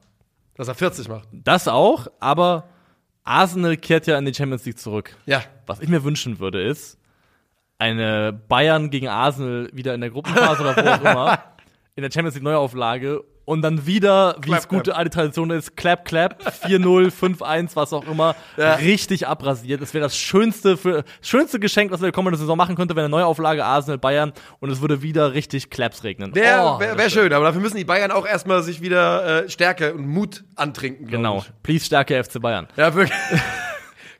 [0.55, 1.29] Dass er 40 macht.
[1.33, 2.69] Das auch, aber
[3.23, 5.15] Arsenal kehrt ja in die Champions League zurück.
[5.27, 5.43] Ja.
[5.67, 6.99] Was ich mir wünschen würde, ist
[7.77, 11.39] eine Bayern gegen Arsenal wieder in der Gruppenphase oder wo auch immer,
[11.95, 16.05] in der Champions League Neuauflage und dann wieder, wie es gute alte Tradition ist, clap,
[16.05, 18.75] clap, 4-0, 5-1, was auch immer, Ja.
[18.75, 19.81] richtig abrasiert.
[19.81, 22.95] Das wäre das schönste, für, schönste Geschenk, was wir in der kommenden Saison machen könnte,
[22.95, 26.35] wenn eine Neuauflage Arsenal Bayern und es würde wieder richtig Claps regnen.
[26.35, 29.49] Wäre Oh, wär, wär schön, aber dafür müssen die Bayern auch erstmal sich wieder äh,
[29.49, 31.07] Stärke und Mut antrinken.
[31.07, 31.39] Genau.
[31.39, 31.51] ich.
[31.63, 32.69] Please stärke FC Bayern.
[32.77, 33.17] Ja, wirklich.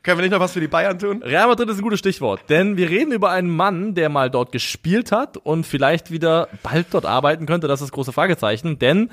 [0.01, 1.21] Können wir nicht noch was für die Bayern tun?
[1.23, 4.51] Real Madrid ist ein gutes Stichwort, denn wir reden über einen Mann, der mal dort
[4.53, 7.67] gespielt hat und vielleicht wieder bald dort arbeiten könnte.
[7.67, 9.09] Das ist das große Fragezeichen, denn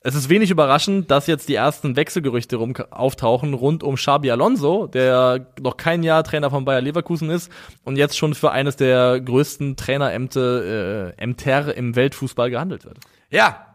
[0.00, 4.86] es ist wenig überraschend, dass jetzt die ersten Wechselgerüchte rum auftauchen rund um Xabi Alonso,
[4.86, 7.50] der noch kein Jahr Trainer von Bayer Leverkusen ist
[7.82, 12.98] und jetzt schon für eines der größten Trainerämter äh, Ämter im Weltfußball gehandelt wird.
[13.30, 13.66] Ja,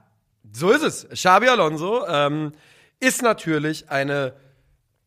[0.54, 1.10] so ist es.
[1.10, 2.52] Xabi Alonso ähm,
[3.00, 4.34] ist natürlich eine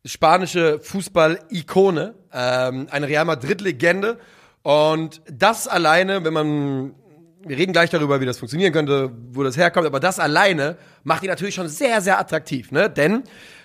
[0.05, 4.19] spanische Fußball-Ikone, ähm, eine Real Madrid-Legende.
[4.61, 6.95] Und das alleine, wenn man,
[7.43, 11.23] wir reden gleich darüber, wie das funktionieren könnte, wo das herkommt, aber das alleine macht
[11.23, 12.89] ihn natürlich schon sehr, sehr attraktiv, ne?
[12.89, 13.23] Denn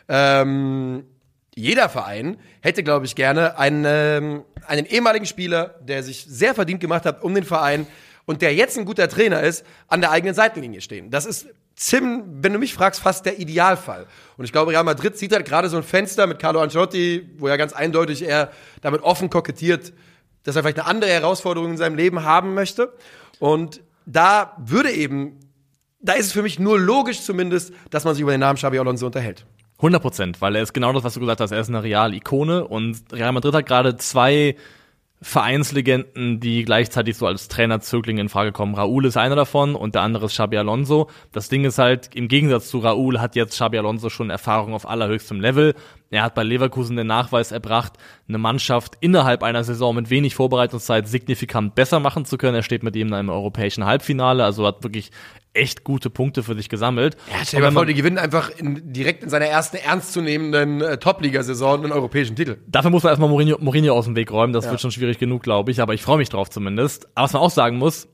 [0.09, 1.05] ähm,
[1.55, 6.81] jeder Verein hätte, glaube ich, gerne einen, ähm, einen ehemaligen Spieler, der sich sehr verdient
[6.81, 7.87] gemacht hat um den Verein
[8.25, 11.11] und der jetzt ein guter Trainer ist, an der eigenen Seitenlinie stehen.
[11.11, 11.49] Das ist
[11.81, 14.07] ziemlich, wenn du mich fragst, fast der Idealfall.
[14.37, 17.49] Und ich glaube, Real Madrid sieht halt gerade so ein Fenster mit Carlo Ancelotti, wo
[17.49, 18.51] ja ganz eindeutig er
[18.83, 19.93] damit offen kokettiert,
[20.45, 22.93] dass er vielleicht eine andere Herausforderung in seinem Leben haben möchte.
[23.39, 25.41] Und da würde eben,
[26.01, 28.79] da ist es für mich nur logisch zumindest, dass man sich über den Namen Xabi
[28.79, 29.47] Alonso unterhält.
[29.79, 31.53] 100 Prozent, weil er ist genau das, was du gesagt hast.
[31.53, 34.57] Er ist eine Real-Ikone und Real Madrid hat gerade zwei
[35.23, 38.75] Vereinslegenden, die gleichzeitig so als Trainerzöglinge in Frage kommen.
[38.75, 41.11] Raúl ist einer davon und der andere ist Xabi Alonso.
[41.31, 44.89] Das Ding ist halt, im Gegensatz zu Raúl hat jetzt Xabi Alonso schon Erfahrung auf
[44.89, 45.75] allerhöchstem Level.
[46.11, 47.93] Er hat bei Leverkusen den Nachweis erbracht,
[48.29, 52.55] eine Mannschaft innerhalb einer Saison mit wenig Vorbereitungszeit signifikant besser machen zu können.
[52.55, 55.11] Er steht mit ihm in einem europäischen Halbfinale, also hat wirklich
[55.53, 57.17] echt gute Punkte für sich gesammelt.
[57.29, 60.99] Ja, stell dir mal vor, die gewinnen einfach in, direkt in seiner ersten ernstzunehmenden äh,
[60.99, 62.59] Top-Liga-Saison einen europäischen Titel.
[62.69, 64.53] Dafür muss man erstmal Mourinho, Mourinho aus dem Weg räumen.
[64.53, 65.81] Das wird schon schwierig genug, glaube ich.
[65.81, 67.09] Aber ich freue mich drauf zumindest.
[67.17, 68.09] Aber was man auch sagen muss,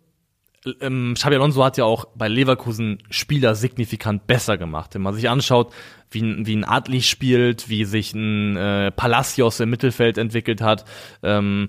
[0.81, 4.94] ähm, Xabi Alonso hat ja auch bei Leverkusen Spieler signifikant besser gemacht.
[4.94, 5.72] Wenn man sich anschaut,
[6.11, 10.85] wie, ein- wie ein Adli spielt, wie sich ein äh, Palacios im Mittelfeld entwickelt hat,
[11.22, 11.68] ähm,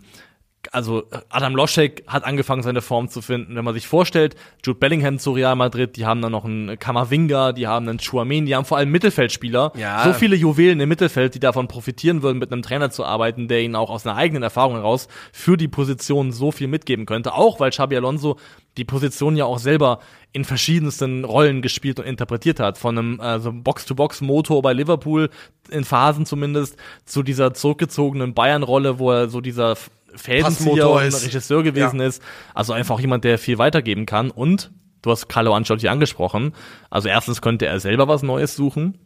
[0.72, 3.56] also Adam Loschek hat angefangen, seine Form zu finden.
[3.56, 7.52] Wenn man sich vorstellt, Jude Bellingham zu Real Madrid, die haben dann noch einen Kamavinga,
[7.52, 9.74] die haben einen Chouameni, die haben vor allem Mittelfeldspieler.
[9.76, 10.04] Ja.
[10.04, 13.62] So viele Juwelen im Mittelfeld, die davon profitieren würden, mit einem Trainer zu arbeiten, der
[13.62, 17.34] ihnen auch aus einer eigenen Erfahrung heraus für die Position so viel mitgeben könnte.
[17.34, 18.38] Auch weil Xabi Alonso
[18.78, 20.00] die Position ja auch selber
[20.34, 22.78] in verschiedensten Rollen gespielt und interpretiert hat.
[22.78, 25.30] Von einem also Box-to-Box-Motor bei Liverpool,
[25.70, 29.76] in Phasen zumindest, zu dieser zurückgezogenen Bayern-Rolle, wo er so dieser
[30.18, 31.24] Fädenzieher und.
[31.24, 32.22] Regisseur gewesen ist.
[32.54, 34.32] Also einfach jemand, der viel weitergeben kann.
[34.32, 36.54] Und du hast Carlo Ancelotti angesprochen.
[36.90, 38.98] Also erstens könnte er selber was Neues suchen.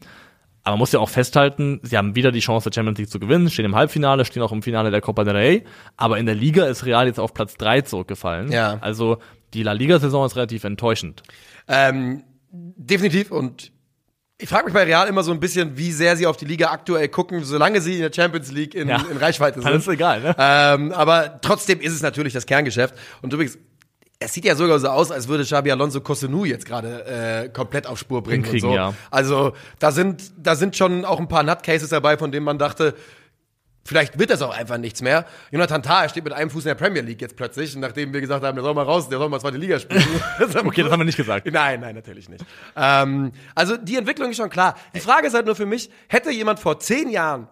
[0.64, 3.20] Aber man muss ja auch festhalten, sie haben wieder die Chance, der Champions League zu
[3.20, 5.64] gewinnen, stehen im Halbfinale, stehen auch im Finale der Copa del Rey.
[5.98, 8.52] Aber in der Liga ist Real jetzt auf Platz drei zurückgefallen.
[8.52, 8.78] Ja.
[8.80, 9.18] Also
[9.56, 11.24] die La Liga-Saison ist relativ enttäuschend.
[11.68, 13.32] Ähm, definitiv.
[13.32, 13.72] Und
[14.42, 16.72] ich frage mich bei Real immer so ein bisschen, wie sehr sie auf die Liga
[16.72, 19.04] aktuell gucken, solange sie in der Champions League in, Ja.
[19.10, 19.72] in Reichweite sind.
[19.76, 20.36] Ist egal, ne?
[20.38, 22.96] Ähm, aber trotzdem ist es natürlich das Kerngeschäft.
[23.22, 23.58] Und übrigens,
[24.20, 27.06] es sieht ja sogar so aus, als würde Xabi Alonso Cossenu jetzt gerade
[27.46, 28.78] äh, komplett auf Spur bringen Hinkriegen, und so.
[28.78, 28.94] ja.
[29.10, 32.94] Also da sind da sind schon auch ein paar Nutcases dabei, von denen man dachte,
[33.84, 35.26] vielleicht wird das auch einfach nichts mehr.
[35.52, 38.44] Jonathan Tah steht mit einem Fuß in der Premier League jetzt plötzlich, nachdem wir gesagt
[38.44, 40.04] haben, der soll mal raus, der soll mal zweite Liga spielen.
[40.72, 41.48] Okay, das haben wir nicht gesagt.
[41.52, 42.46] Nein, nein, natürlich nicht.
[42.76, 44.76] Ähm, also die Entwicklung ist schon klar.
[44.94, 47.48] Die Frage ist halt nur für mich, hätte jemand vor zehn Jahren,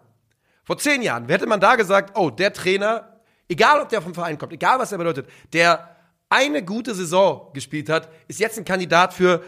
[0.63, 4.37] vor zehn Jahren, hätte man da gesagt, oh, der Trainer, egal ob der vom Verein
[4.37, 5.95] kommt, egal was er bedeutet, der
[6.29, 9.43] eine gute Saison gespielt hat, ist jetzt ein Kandidat für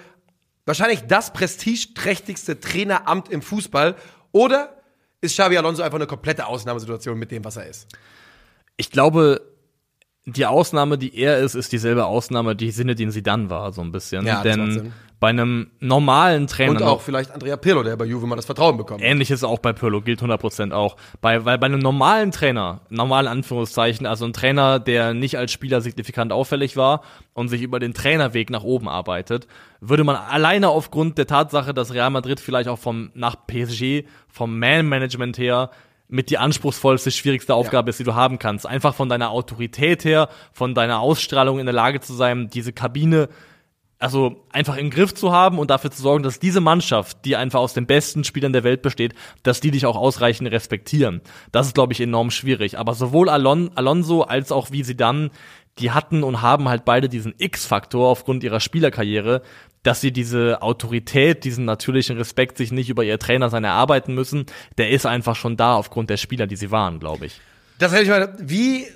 [0.66, 3.96] wahrscheinlich das prestigeträchtigste Traineramt im Fußball
[4.32, 4.81] oder
[5.22, 7.88] ist Xabi Alonso einfach eine komplette Ausnahmesituation mit dem, was er ist?
[8.78, 9.42] Ich glaube,
[10.26, 13.82] die Ausnahme, die er ist, ist dieselbe Ausnahme, die Sinne, den sie dann war, so
[13.82, 14.26] ein bisschen.
[14.26, 14.94] Ja, Denn.
[15.22, 18.76] Bei einem normalen Trainer Und auch vielleicht Andrea Pirlo, der bei Juve mal das Vertrauen
[18.76, 19.04] bekommt.
[19.04, 20.98] Ähnliches auch bei Pirlo, gilt 100% auch.
[21.22, 25.82] Bei, weil bei einem normalen Trainer, normalen Anführungszeichen, also ein Trainer, der nicht als Spieler
[25.82, 27.04] signifikant auffällig war
[27.36, 29.46] und sich über den Trainerweg nach oben arbeitet,
[29.80, 34.58] würde man alleine aufgrund der Tatsache, dass Real Madrid vielleicht auch vom, nach PSG, vom
[34.58, 35.70] Man-Management her,
[36.08, 38.66] mit die anspruchsvollste, schwierigste Aufgabe ist, die du haben kannst.
[38.66, 43.30] Einfach von deiner Autorität her, von deiner Ausstrahlung in der Lage zu sein, diese Kabine
[44.02, 47.60] also einfach im Griff zu haben und dafür zu sorgen, dass diese Mannschaft, die einfach
[47.60, 51.22] aus den besten Spielern der Welt besteht, dass die dich auch ausreichend respektieren.
[51.52, 52.80] Das ist, glaube ich, enorm schwierig.
[52.80, 55.30] Aber sowohl Alon Alonso als auch wie sie dann,
[55.78, 59.44] die hatten und haben halt beide diesen X-Faktor aufgrund ihrer Spielerkarriere,
[59.84, 64.46] dass sie diese Autorität, diesen natürlichen Respekt sich nicht über ihr Trainer sein erarbeiten müssen,
[64.78, 67.40] der ist einfach schon da aufgrund der Spieler, die sie waren, glaube ich.
[67.80, 68.88] Das hätte ich mal, wie,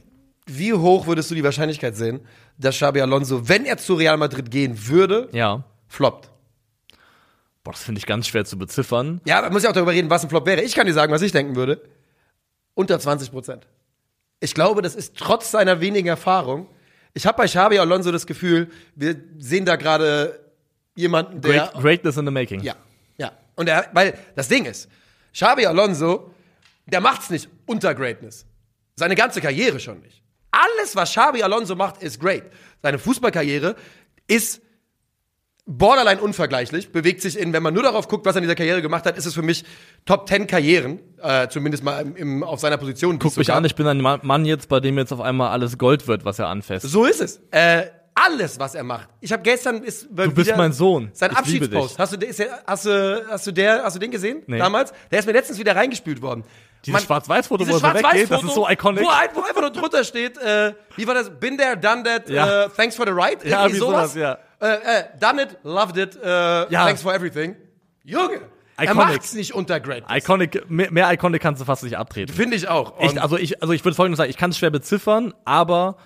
[0.45, 2.21] wie hoch würdest du die Wahrscheinlichkeit sehen,
[2.57, 5.63] dass Xabi Alonso, wenn er zu Real Madrid gehen würde, Ja.
[5.87, 6.31] floppt?
[7.63, 9.21] Boah, das finde ich ganz schwer zu beziffern.
[9.25, 10.61] Ja, man muss ja auch darüber reden, was ein Flop wäre.
[10.61, 11.81] Ich kann dir sagen, was ich denken würde.
[12.75, 13.67] Unter 20 Prozent.
[14.39, 16.67] Ich glaube, das ist trotz seiner wenigen Erfahrung.
[17.13, 20.39] Ich habe bei Xabi Alonso das Gefühl, wir sehen da gerade
[20.95, 22.61] jemanden, der Great, greatness in the making.
[22.61, 22.75] Ja,
[23.17, 23.31] ja.
[23.55, 24.89] Und er, weil das Ding ist,
[25.33, 26.31] Xabi Alonso,
[26.85, 28.45] der macht's nicht unter Greatness.
[28.95, 30.21] Seine ganze Karriere schon nicht.
[30.55, 32.43] Alles, was Xabi Alonso macht, ist great.
[32.81, 33.75] Seine Fußballkarriere
[34.27, 34.61] ist
[35.67, 38.81] borderline unvergleichlich, bewegt sich in, wenn man nur darauf guckt, was er in dieser Karriere
[38.83, 39.65] gemacht hat, ist es für mich
[40.05, 43.17] Top 10 Karrieren, äh, zumindest mal im, im, auf seiner Position.
[43.17, 45.77] Guck mich an, ich bin ein Ma- Mann jetzt, bei dem jetzt auf einmal alles
[45.79, 46.85] Gold wird, was er anfasst.
[46.87, 47.41] So ist es.
[47.49, 49.09] Äh, alles, was er macht.
[49.21, 51.09] Ich habe gestern ist Du bist mein Sohn.
[51.13, 51.97] Sein Ich Abschiedspost.
[51.99, 54.59] Hast du, den- ist der, hast du, hast du der, hast du den gesehen Nee.
[54.59, 54.93] damals?
[55.11, 56.43] Der ist mir letztens wieder reingespült worden.
[56.85, 59.03] Dieses Schwarz-Weiß-Foto, wo er weggeht, das ist so iconic.
[59.03, 61.29] Wo, ein, wo einfach nur drunter steht, äh, wie war das?
[61.39, 62.65] Been there, done that, Ja.
[62.65, 63.47] äh, thanks for the ride.
[63.47, 64.37] Ja, Irgendwie wie sowas, ja.
[64.61, 67.55] Äh, äh, done it, loved it, äh, thanks for everything.
[68.03, 68.41] Junge,
[68.77, 68.95] er Iconic.
[68.95, 70.17] macht's nicht unter Greatness.
[70.23, 72.33] Iconic, mehr, mehr Iconic kannst du fast nicht abtreten.
[72.33, 72.97] Finde ich auch.
[72.99, 75.97] Und- also ich, also ich würde folgendes sagen, ich kann es schwer beziffern, aber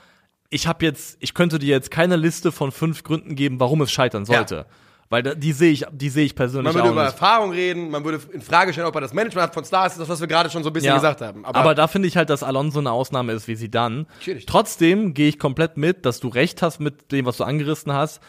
[0.49, 3.91] ich habe jetzt, ich könnte dir jetzt keine Liste von fünf Gründen geben, warum es
[3.91, 4.65] scheitern sollte.
[5.11, 7.13] Weil da, die sehe ich, die sehe ich persönlich man würde über nicht.
[7.13, 10.07] Erfahrung reden, man würde in Frage stellen, ob er das Management hat von Stars, das,
[10.07, 10.95] was wir gerade schon so ein bisschen Ja.
[10.97, 11.45] gesagt haben.
[11.45, 14.05] Aber, da finde ich halt, dass Alonso eine Ausnahme ist, wie sie dann.
[14.19, 14.45] Natürlich.
[14.45, 18.21] Trotzdem gehe ich komplett mit, dass du recht hast mit dem, was du angerissen hast,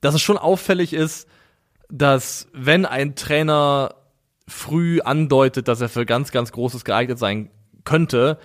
[0.00, 1.26] dass es schon auffällig ist,
[1.90, 3.94] dass wenn ein Trainer
[4.46, 7.50] früh andeutet, dass er für ganz, ganz Großes geeignet sein
[7.84, 8.38] könnte,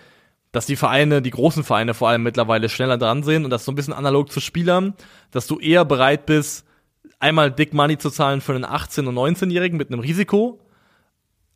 [0.51, 3.71] dass die Vereine, die großen Vereine vor allem mittlerweile schneller dran sind und das so
[3.71, 4.95] ein bisschen analog zu Spielern,
[5.31, 6.65] dass du eher bereit bist,
[7.23, 10.59] einmal Dick Money zu zahlen für einen 18- und 19-Jährigen mit einem Risiko,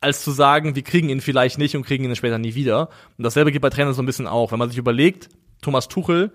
[0.00, 2.88] als zu sagen, wir kriegen ihn vielleicht nicht und kriegen ihn später nie wieder.
[3.16, 4.50] Und dasselbe geht bei Trainern so ein bisschen auch.
[4.50, 5.28] Wenn man sich überlegt,
[5.60, 6.32] Thomas Tuchel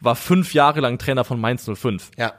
[0.00, 2.10] war fünf Jahre lang Trainer von Mainz 05.
[2.16, 2.32] ja.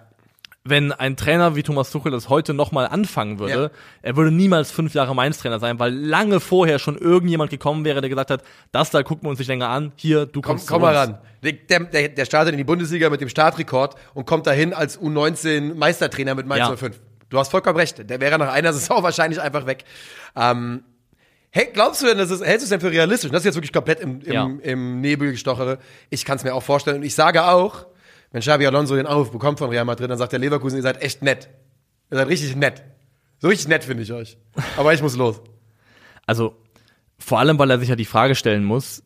[0.63, 3.69] Wenn ein Trainer wie Thomas Tuchel das heute nochmal anfangen würde, Ja.
[4.03, 8.11] er würde niemals fünf Jahre Mainz-Trainer sein, weil lange vorher schon irgendjemand gekommen wäre, der
[8.11, 10.81] gesagt hat, das da gucken wir uns nicht länger an, hier, du Komm, kommst komm
[10.81, 11.17] zu mal ran.
[11.43, 15.73] Der, der, der startet in die Bundesliga mit dem Startrekord und kommt dahin als U19
[15.73, 16.75] Meistertrainer mit Mainz Ja.
[16.77, 16.99] 05.
[17.29, 18.07] Du hast vollkommen recht.
[18.07, 19.83] Der wäre nach einer Saison wahrscheinlich einfach weg.
[20.35, 20.83] Ähm,
[21.49, 23.31] hey, glaubst du denn, dass es, hältst du es denn für realistisch?
[23.31, 24.47] Das ist jetzt wirklich komplett im, im, Ja.
[24.61, 25.79] im Nebel gestochere.
[26.11, 26.97] Ich kann es mir auch vorstellen.
[26.97, 27.87] Und ich sage auch,
[28.31, 31.01] wenn Xabi Alonso den Anruf bekommt von Real Madrid, dann sagt der Leverkusen, ihr seid
[31.01, 31.49] echt nett.
[32.09, 32.83] Ihr seid richtig nett.
[33.39, 34.37] So richtig nett finde ich euch.
[34.77, 35.41] Aber ich muss los.
[36.25, 36.55] Also,
[37.17, 39.03] vor allem, weil er sich ja die Frage stellen muss,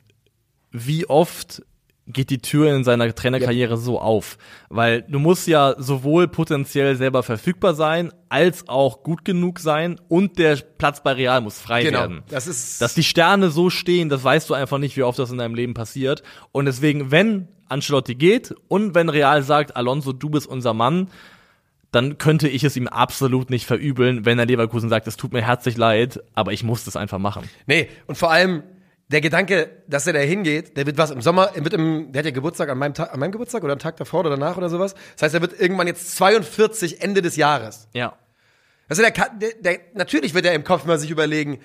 [0.71, 1.63] wie oft
[2.07, 4.37] geht die Tür in seiner Trainerkarriere so auf?
[4.69, 10.37] Weil du musst ja sowohl potenziell selber verfügbar sein, als auch gut genug sein und
[10.37, 11.99] der Platz bei Real muss frei Genau.
[12.01, 12.23] werden.
[12.29, 15.31] Das ist, Dass die Sterne so stehen, das weißt du einfach nicht, wie oft das
[15.31, 16.21] in deinem Leben passiert.
[16.51, 21.09] Und deswegen, wenn Ancelotti geht und wenn Real sagt, Alonso, du bist unser Mann,
[21.91, 25.41] dann könnte ich es ihm absolut nicht verübeln, wenn er Leverkusen sagt, es tut mir
[25.41, 27.49] herzlich leid, aber ich muss das einfach machen.
[27.67, 28.63] Nee, und vor allem
[29.07, 32.19] der Gedanke, dass er da hingeht, der wird was im Sommer, er wird im, der
[32.19, 34.57] hat ja Geburtstag an meinem Tag, an meinem Geburtstag oder am Tag davor oder danach
[34.57, 34.95] oder sowas.
[35.13, 37.87] Das heißt, er wird irgendwann jetzt 42 Ende des Jahres.
[37.93, 38.17] Ja.
[38.87, 41.59] Also der, kann, der, der natürlich wird er im Kopf mal sich überlegen,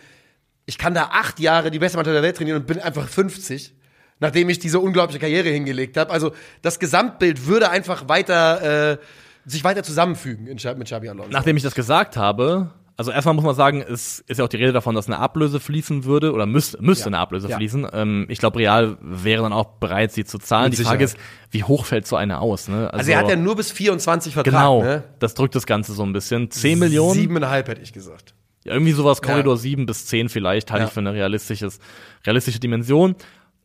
[0.67, 3.75] ich kann da acht Jahre die beste Mannschaft der Welt trainieren und bin einfach 50,
[4.21, 6.11] nachdem ich diese unglaubliche Karriere hingelegt habe.
[6.11, 6.33] Also
[6.63, 8.99] das Gesamtbild würde einfach weiter äh,
[9.47, 11.31] sich weiter zusammenfügen in, mit Xabi Alonso.
[11.31, 14.59] Nachdem ich das gesagt habe, also erstmal muss man sagen, es ist ja auch die
[14.59, 17.07] Rede davon, dass eine Ablöse fließen würde oder müsste, müsste Ja.
[17.07, 17.57] eine Ablöse Ja.
[17.57, 17.87] fließen.
[17.95, 20.69] Ähm, ich glaube, Real wäre dann auch bereit, sie zu zahlen.
[20.69, 21.31] Mit die Frage ist, Sicherheit.
[21.51, 22.69] wie hoch fällt so eine aus?
[22.69, 22.93] Ne?
[22.93, 25.05] also er hat ja nur bis 24 Vertrag, genau, ne?
[25.19, 26.51] das drückt das Ganze so ein bisschen.
[26.51, 28.35] 10 Millionen, Siebeneinhalb hätte ich gesagt.
[28.65, 29.61] Ja, irgendwie sowas, Korridor Ja.
[29.61, 31.79] 7 bis 10 vielleicht, halte ich für eine realistisches,
[32.27, 33.17] realistische Dimension.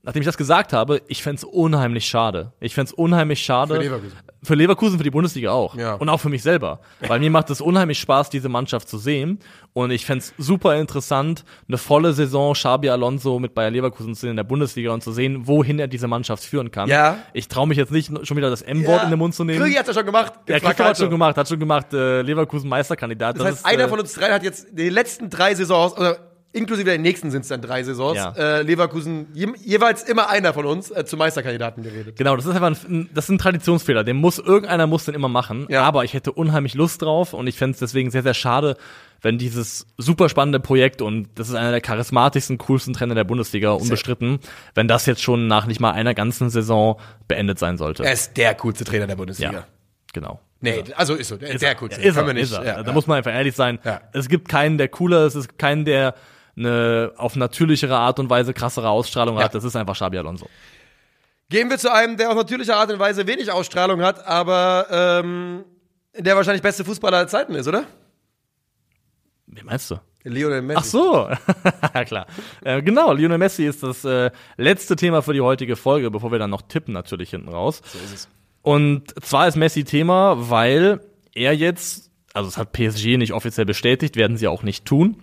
[0.04, 2.54] Nachdem ich das gesagt habe, ich fänd's unheimlich schade.
[2.62, 4.00] Ich fänd's unheimlich schade.
[4.46, 4.98] Für Leverkusen.
[4.98, 5.76] Für die Bundesliga auch.
[5.76, 5.96] Ja.
[5.96, 6.80] Und auch für mich selber.
[7.02, 9.40] Weil mir macht es unheimlich Spaß, diese Mannschaft zu sehen.
[9.74, 14.30] Und ich fänd's super interessant, eine volle Saison Xabi Alonso mit Bayer Leverkusen zu sehen
[14.32, 16.88] in der Bundesliga und zu sehen, wohin er diese Mannschaft führen kann.
[16.88, 17.18] Ja.
[17.34, 19.60] Ich traue mich jetzt nicht, schon wieder das M-Wort in den Mund zu nehmen.
[19.60, 20.34] Krügi hat ja schon gemacht.
[20.48, 23.38] Ja, Christoph hat schon gemacht, hat schon gemacht, äh, Leverkusen Meisterkandidat.
[23.38, 26.35] Das, heißt, ist, einer äh, von uns drei hat jetzt die letzten drei Saisons, oder
[26.56, 28.32] inklusive der nächsten sind es dann drei Saisons, Ja.
[28.38, 32.16] äh, Leverkusen, je, jeweils immer einer von uns äh, zu Meisterkandidaten geredet.
[32.18, 34.04] Genau, das ist einfach ein, das ist ein Traditionsfehler.
[34.04, 35.68] Den muss irgendeiner muss den immer machen.
[35.70, 35.84] Ja.
[35.84, 38.78] Aber ich hätte unheimlich Lust drauf und ich fände es deswegen sehr sehr schade,
[39.22, 43.72] wenn dieses super spannende Projekt und das ist einer der charismatischsten, coolsten Trainer der Bundesliga
[43.72, 44.40] unbestritten,
[44.76, 48.04] wenn das jetzt schon nach nicht mal einer ganzen Saison beendet sein sollte.
[48.04, 49.52] Er ist der coolste Trainer der Bundesliga.
[49.52, 49.68] ja,
[50.14, 50.40] genau.
[50.62, 51.36] Nee, also ist so.
[51.36, 51.92] Ist sehr gut.
[51.92, 52.66] Ja, ist er, ist er.
[52.66, 52.94] Ja, da ja.
[52.94, 53.78] muss man einfach ehrlich sein.
[54.14, 56.16] Es gibt keinen, der cooler ist, es gibt keinen, der
[56.58, 59.44] eine auf natürlichere Art und Weise krassere Ausstrahlung Ja.
[59.46, 59.56] hat.
[59.56, 60.48] Das ist einfach Xabi Alonso.
[61.50, 65.64] Gehen wir zu einem, der auf natürliche Art und Weise wenig Ausstrahlung hat, aber ähm,
[66.18, 67.84] der wahrscheinlich beste Fußballer aller Zeiten ist, oder?
[69.48, 69.96] Wie meinst du?
[70.24, 70.80] Lionel Messi.
[70.80, 71.30] Ach so,
[71.94, 72.26] ja klar.
[72.64, 76.40] Äh, genau, Lionel Messi ist das äh, letzte Thema für die heutige Folge, bevor wir
[76.40, 77.82] dann noch tippen natürlich hinten raus.
[77.86, 78.30] So ist es.
[78.64, 81.00] Und zwar ist Messi Thema, weil
[81.36, 85.22] er jetzt, also es hat PSG nicht offiziell bestätigt, werden sie auch nicht tun.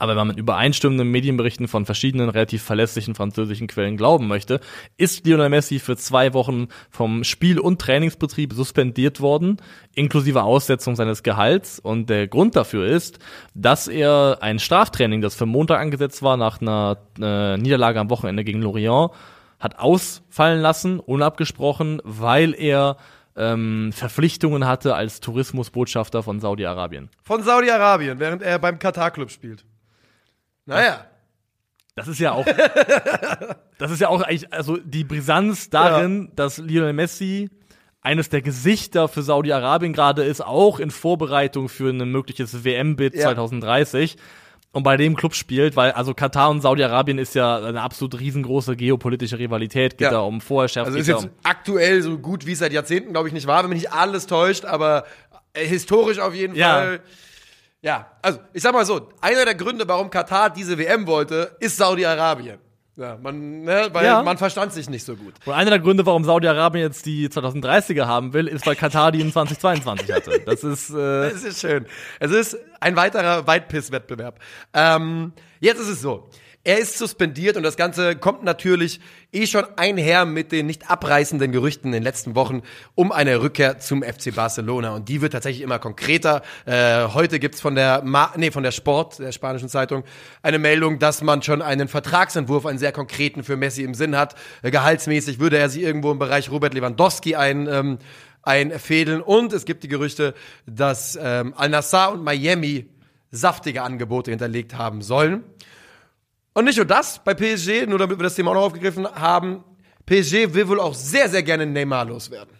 [0.00, 4.60] Aber wenn man übereinstimmenden Medienberichten von verschiedenen relativ verlässlichen französischen Quellen glauben möchte,
[4.96, 9.58] ist Lionel Messi für zwei Wochen vom Spiel- und Trainingsbetrieb suspendiert worden,
[9.94, 11.78] inklusive Aussetzung seines Gehalts.
[11.78, 13.18] Und der Grund dafür ist,
[13.54, 18.42] dass er ein Straftraining, das für Montag angesetzt war, nach einer äh, Niederlage am Wochenende
[18.42, 19.10] gegen Lorient,
[19.58, 22.96] hat ausfallen lassen, unabgesprochen, weil er
[23.36, 27.10] ähm, Verpflichtungen hatte als Tourismusbotschafter von Saudi-Arabien.
[27.22, 29.66] Von Saudi-Arabien, während er beim Katar-Club spielt.
[30.70, 31.04] Naja.
[31.96, 32.46] Das ist ja auch,
[33.78, 37.50] das ist ja auch eigentlich, also die Brisanz darin, dass Lionel Messi
[38.00, 43.22] eines der Gesichter für Saudi-Arabien gerade ist, auch in Vorbereitung für ein mögliches WM-Bid Ja.
[43.32, 44.16] 2030
[44.72, 48.76] und bei dem Club spielt, weil also Katar und Saudi-Arabien ist ja eine absolut riesengroße
[48.76, 50.10] geopolitische Rivalität, geht Ja.
[50.12, 53.34] da um Vorherrschaft, Also ist jetzt um aktuell so gut wie seit Jahrzehnten, glaube ich,
[53.34, 55.04] nicht wahr, wenn mich nicht alles täuscht, aber
[55.52, 56.74] äh, historisch auf jeden Ja.
[56.76, 57.00] Fall.
[57.82, 61.76] Ja, also ich sag mal so, einer der Gründe, warum Katar diese WM wollte, ist
[61.78, 62.58] Saudi-Arabien.
[62.96, 64.22] Ja, man, ne, weil Ja.
[64.22, 65.32] man verstand sich nicht so gut.
[65.46, 69.22] Und einer der Gründe, warum Saudi-Arabien jetzt die 2030er haben will, ist, weil Katar die
[69.22, 70.40] in 2022 hatte.
[70.44, 71.86] Das ist, äh, Es ist schön.
[72.18, 74.38] Es ist ein weiterer Weitpiss-Wettbewerb.
[74.74, 76.28] Ähm, jetzt ist es so.
[76.62, 79.00] Er ist suspendiert und das Ganze kommt natürlich
[79.32, 82.60] eh schon einher mit den nicht abreißenden Gerüchten in den letzten Wochen
[82.94, 84.94] um eine Rückkehr zum FC Barcelona.
[84.94, 86.42] Und die wird tatsächlich immer konkreter.
[86.66, 90.04] Äh, heute gibt's von der Ma nee, von der Sport, der spanischen Zeitung,
[90.42, 94.34] eine Meldung, dass man schon einen Vertragsentwurf, einen sehr konkreten für Messi im Sinn hat.
[94.60, 97.98] Äh, gehaltsmäßig würde er sich irgendwo im Bereich Robert Lewandowski ein ähm,
[98.42, 99.22] einfädeln.
[99.22, 100.34] Und es gibt die Gerüchte,
[100.66, 102.90] dass ähm, Al-Nassr und Miami
[103.30, 105.42] saftige Angebote hinterlegt haben sollen.
[106.52, 109.62] Und nicht nur das, bei PSG, nur damit wir das Thema auch noch aufgegriffen haben,
[110.06, 112.56] PSG will wohl auch sehr, sehr gerne Neymar loswerden.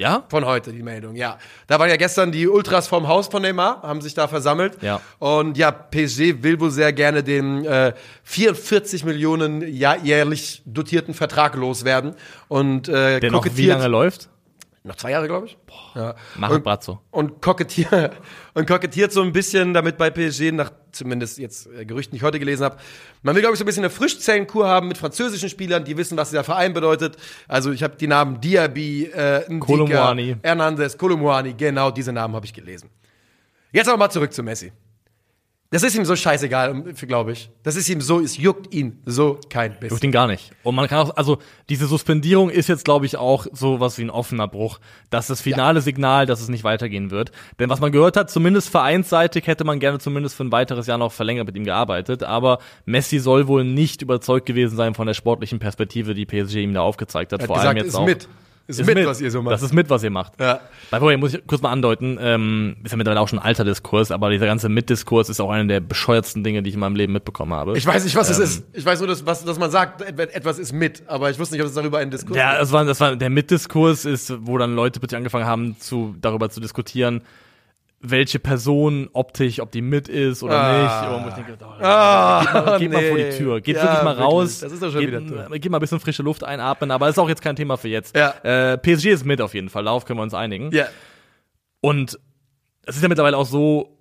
[0.00, 0.24] ja?
[0.28, 1.38] Von heute die Meldung, ja.
[1.68, 4.82] Da waren ja gestern die Ultras vom Haus von Neymar, haben sich da versammelt.
[4.82, 5.00] Ja.
[5.20, 7.92] Und ja, PSG will wohl sehr gerne den äh,
[8.24, 12.14] 44 Millionen jährlich dotierten Vertrag loswerden.
[12.48, 14.28] Und äh, Der noch wie lange läuft?
[14.82, 15.58] Noch zwei Jahre, glaube ich.
[15.94, 16.14] Ja.
[16.36, 17.00] Mach und, Brazzo.
[17.10, 18.12] und kokettiert
[18.54, 22.22] und kokettiert so ein bisschen damit bei PSG nach zumindest jetzt äh, Gerüchten, die ich
[22.22, 22.78] heute gelesen habe.
[23.22, 26.16] Man will glaube ich so ein bisschen eine Frischzellenkur haben mit französischen Spielern, die wissen,
[26.16, 27.18] was dieser Verein bedeutet.
[27.46, 30.36] Also ich habe die Namen Diaby, äh, Ndika, Kolomuani.
[30.42, 32.88] Hernandez, Kolomuani, genau diese Namen habe ich gelesen.
[33.72, 34.72] Jetzt aber mal zurück zu Messi.
[35.72, 37.48] Das ist ihm so scheißegal, glaube ich.
[37.62, 40.02] Das ist ihm so, es juckt ihn so kein Juckt bisschen.
[40.02, 40.50] ihn gar nicht.
[40.64, 44.02] Und man kann auch, also diese Suspendierung ist jetzt, glaube ich, auch so was wie
[44.02, 44.80] ein offener Bruch.
[45.10, 47.30] Das ist das finale Signal, dass es nicht weitergehen wird.
[47.60, 50.98] Denn was man gehört hat, zumindest vereinsseitig hätte man gerne zumindest für ein weiteres Jahr
[50.98, 52.24] noch verlängert mit ihm gearbeitet.
[52.24, 56.74] Aber Messi soll wohl nicht überzeugt gewesen sein von der sportlichen Perspektive, die PSG ihm
[56.74, 57.38] da aufgezeigt hat.
[57.38, 58.06] Er hat Vor gesagt, allem jetzt ist auch.
[58.06, 58.28] mit.
[58.70, 59.52] Ist, mit, was ihr so macht.
[59.54, 60.40] Das ist mit, was ihr macht.
[60.40, 60.60] Ja.
[60.90, 63.64] The way, muss ich kurz mal andeuten, ähm, ist ja mittlerweile auch schon ein alter
[63.64, 66.96] Diskurs, aber dieser ganze Mitdiskurs ist auch einer der bescheuertsten Dinge, die ich in meinem
[66.96, 67.76] Leben mitbekommen habe.
[67.76, 68.44] Ich weiß nicht, was es Ähm.
[68.44, 68.64] ist.
[68.72, 71.54] Ich weiß nur, dass, was, dass man sagt, et- etwas ist mit, aber ich wusste
[71.54, 74.58] nicht, ob es darüber einen Diskurs Ja, das war, das war der Mitdiskurs ist, wo
[74.58, 77.22] dann Leute plötzlich angefangen haben, zu, darüber zu diskutieren,
[78.02, 81.02] welche Person optisch, ob die mit ist oder Ah.
[81.02, 81.22] nicht.
[81.22, 83.36] Und ich denke, oh, Ah, geht, mal, geht mal vor die.
[83.36, 83.60] Tür.
[83.60, 84.60] Geht Ja, wirklich mal raus.
[84.60, 87.18] Das ist doch schon geht, wieder Geht mal ein bisschen frische Luft einatmen, aber ist
[87.18, 88.16] auch jetzt kein Thema für jetzt.
[88.16, 88.30] Ja.
[88.42, 90.70] Äh, PSG ist mit auf jeden Fall, darauf können wir uns einigen.
[90.72, 90.86] Ja.
[91.82, 92.18] Und
[92.86, 93.98] es ist ja mittlerweile auch so,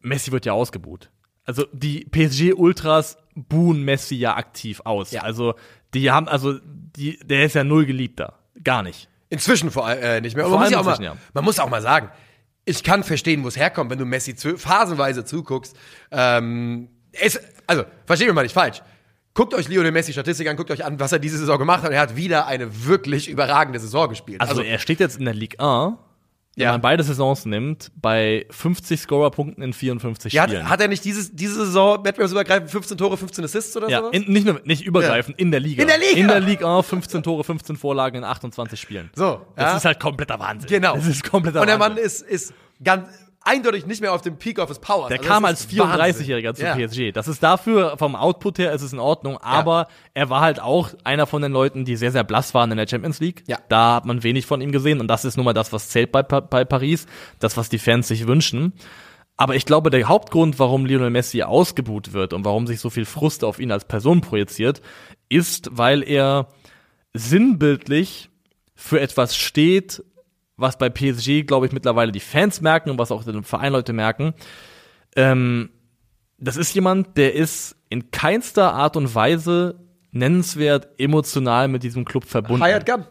[0.00, 1.10] Messi wird ja ausgebuht.
[1.44, 5.10] Also die PSG-Ultras buhen Messi ja aktiv aus.
[5.12, 5.22] Ja.
[5.22, 5.54] Also
[5.92, 8.38] die haben, also die, der ist ja null geliebter.
[8.64, 9.08] Gar nicht.
[9.28, 10.44] Inzwischen vor allem äh, nicht mehr.
[10.46, 11.16] Vor man, muss allem ja auch mal, ja.
[11.34, 12.10] man muss auch mal sagen,
[12.64, 15.76] ich kann verstehen, wo es herkommt, wenn du Messi zu, phasenweise zuguckst.
[16.10, 18.82] Ähm, es, also, verstehen wir mal nicht falsch.
[19.34, 21.90] Guckt euch Lionel Messi Statistik an, guckt euch an, was er diese Saison gemacht hat.
[21.90, 24.40] Er hat wieder eine wirklich überragende Saison gespielt.
[24.40, 25.94] Also, er steht jetzt in der Ligue 1,
[26.54, 26.72] wenn Ja.
[26.72, 30.68] man beide Saisons nimmt, bei 50 Scorerpunkten in 54 ja, hat, Spielen.
[30.68, 34.12] hat er nicht dieses, diese Saison wettbewerbsübergreifend 15 Tore, 15 Assists oder ja, sowas?
[34.12, 35.82] in, nicht nur nicht übergreifend, in der Liga.
[35.82, 36.20] In der Liga!
[36.20, 39.10] In der Ligue 1, 15 Tore, 15 Vorlagen in 28 Spielen.
[39.14, 39.76] So, Das ja.
[39.78, 40.68] ist halt kompletter Wahnsinn.
[40.68, 40.94] Genau.
[40.94, 42.04] Das ist kompletter Und der Mann Wahnsinn.
[42.04, 43.08] ist, ist ganz,
[43.44, 45.08] eindeutig nicht mehr auf dem Peak of his Powers.
[45.08, 46.26] Der Also kam als ist Wahnsinn.
[46.26, 46.74] 34-Jähriger zu Ja.
[46.76, 47.12] PSG.
[47.12, 50.90] Das ist dafür, vom Output her ist es in Ordnung, aber er war halt auch
[51.04, 53.44] einer von den Leuten, die sehr, sehr blass waren in der Champions League.
[53.46, 53.58] Ja.
[53.68, 56.12] Da hat man wenig von ihm gesehen und das ist nun mal das, was zählt
[56.12, 57.06] bei, bei Paris,
[57.38, 58.72] das, was die Fans sich wünschen.
[59.36, 63.06] Aber ich glaube, der Hauptgrund, warum Lionel Messi ausgebuht wird und warum sich so viel
[63.06, 64.82] Frust auf ihn als Person projiziert,
[65.28, 66.48] ist, weil er
[67.14, 68.30] sinnbildlich
[68.74, 70.02] für etwas steht,
[70.62, 74.32] was bei PSG, glaube ich, mittlerweile die Fans merken und was auch die Vereinleute merken.
[75.14, 75.68] Ähm,
[76.38, 79.78] das ist jemand, der ist in keinster Art und Weise
[80.10, 82.64] nennenswert emotional mit diesem Club verbunden.
[82.64, 83.06] Hired Gun.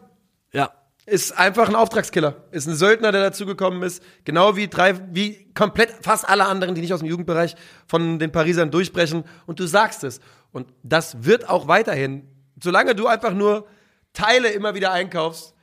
[0.52, 0.70] Ja,
[1.06, 2.44] Ist einfach ein Auftragskiller.
[2.50, 4.02] Ist ein Söldner, der dazugekommen ist.
[4.24, 8.32] Genau wie drei, wie komplett fast alle anderen, die nicht aus dem Jugendbereich von den
[8.32, 9.24] Parisern durchbrechen.
[9.46, 10.20] Und du sagst es.
[10.52, 12.28] Und das wird auch weiterhin,
[12.62, 13.66] solange du einfach nur
[14.12, 15.54] Teile immer wieder einkaufst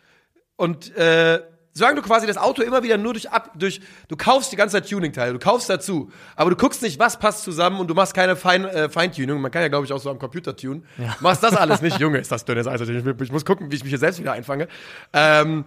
[0.55, 1.41] und äh,
[1.73, 4.73] solange du quasi das Auto immer wieder nur durch ab, durch, du kaufst die ganze
[4.77, 8.13] Zeit Tuning-Teile, du kaufst dazu, aber du guckst nicht, was passt zusammen und du machst
[8.13, 9.39] keine Fein, äh, Feintuning.
[9.39, 10.85] Man kann ja, glaube ich, auch so am Computer tunen.
[11.19, 12.81] Machst das alles nicht, Junge, ist das dünnes Eis.
[12.81, 14.67] Ich, ich muss gucken, wie ich mich hier selbst wieder einfange.
[15.13, 15.65] Ähm,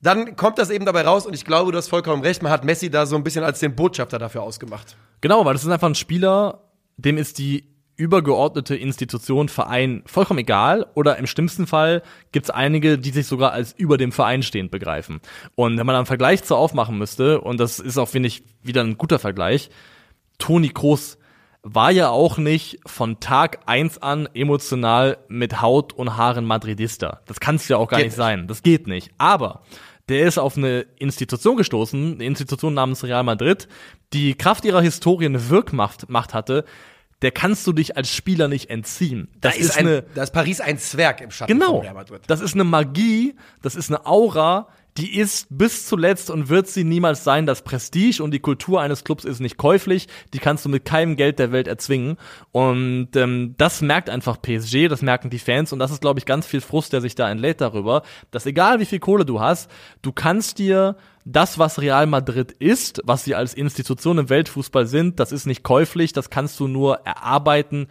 [0.00, 2.42] dann kommt das eben dabei raus und ich glaube, du hast vollkommen recht.
[2.42, 4.96] Man hat Messi da so ein bisschen als den Botschafter dafür ausgemacht.
[5.20, 6.60] Genau, weil das ist einfach ein Spieler,
[6.96, 12.98] dem ist die übergeordnete Institution, Verein vollkommen egal oder im schlimmsten Fall gibt es einige,
[12.98, 15.20] die sich sogar als über dem Verein stehend begreifen.
[15.54, 18.82] Und wenn man einen Vergleich zu aufmachen müsste, und das ist auch, finde ich, wieder
[18.82, 19.70] ein guter Vergleich,
[20.38, 21.18] Toni Kroos
[21.62, 27.22] war ja auch nicht von Tag eins an emotional mit Haut und Haaren Madridista.
[27.26, 28.24] Das kann es ja auch gar Geht nicht nicht.
[28.24, 28.46] sein.
[28.46, 29.10] Das geht nicht.
[29.18, 29.62] Aber
[30.08, 33.66] der ist auf eine Institution gestoßen, eine Institution namens Real Madrid,
[34.12, 36.64] die Kraft ihrer Historie eine Wirkmacht Macht hatte.
[37.22, 39.28] Der kannst du dich als Spieler nicht entziehen.
[39.40, 41.72] Da Das ist, ist ein, eine da ist Paris ein Zwerg im Schatten Genau.
[41.76, 42.22] von Real Madrid.
[42.26, 44.68] Das ist eine Magie, das ist eine Aura,
[44.98, 47.46] die ist bis zuletzt und wird sie niemals sein.
[47.46, 50.08] Das Prestige und die Kultur eines Clubs ist nicht käuflich.
[50.32, 52.16] Die kannst du mit keinem Geld der Welt erzwingen.
[52.52, 55.72] Und ähm, das merkt einfach PSG, das merken die Fans.
[55.72, 58.80] Und das ist, glaube ich, ganz viel Frust, der sich da entlädt darüber, dass egal
[58.80, 59.70] wie viel Kohle du hast,
[60.02, 65.18] du kannst dir das, was Real Madrid ist, was sie als Institution im Weltfußball sind,
[65.18, 67.88] das ist nicht käuflich, das kannst du nur erarbeiten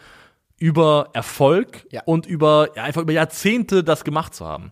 [0.57, 2.01] über Erfolg Ja.
[2.05, 4.71] und über ja, einfach über Jahrzehnte das gemacht zu haben.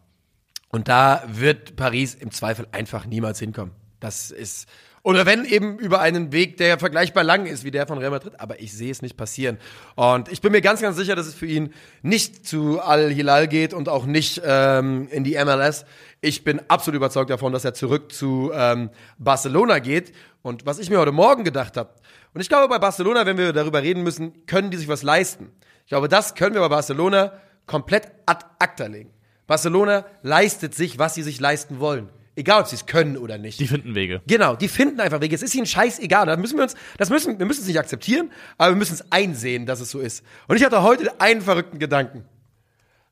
[0.73, 3.75] Und da wird Paris im Zweifel einfach niemals hinkommen.
[3.99, 4.67] Das ist,
[5.03, 8.39] oder wenn eben über einen Weg, der vergleichbar lang ist wie der von Real Madrid,
[8.39, 9.59] aber ich sehe es nicht passieren.
[9.93, 13.75] Und ich bin mir ganz, ganz sicher, dass es für ihn nicht zu Al-Hilal geht
[13.75, 15.85] und auch nicht ähm, in die MLS.
[16.21, 20.11] Ich bin absolut überzeugt davon, dass er zurück zu ähm, Barcelona geht.
[20.41, 21.93] Und was ich mir heute Morgen gedacht habe,
[22.33, 25.51] und ich glaube, bei Barcelona, wenn wir darüber reden müssen, können die sich was leisten.
[25.83, 27.33] Ich glaube, das können wir bei Barcelona
[27.67, 29.12] komplett ad acta legen.
[29.47, 32.09] Barcelona leistet sich, was sie sich leisten wollen.
[32.35, 33.59] Egal, ob sie es können oder nicht.
[33.59, 34.21] Die finden Wege.
[34.25, 35.35] Genau, die finden einfach Wege.
[35.35, 36.25] Es ist ihnen scheißegal.
[36.25, 39.11] Da müssen wir uns, das müssen, wir müssen es nicht akzeptieren, aber wir müssen es
[39.11, 40.23] einsehen, dass es so ist.
[40.47, 42.25] Und ich hatte heute einen verrückten Gedanken.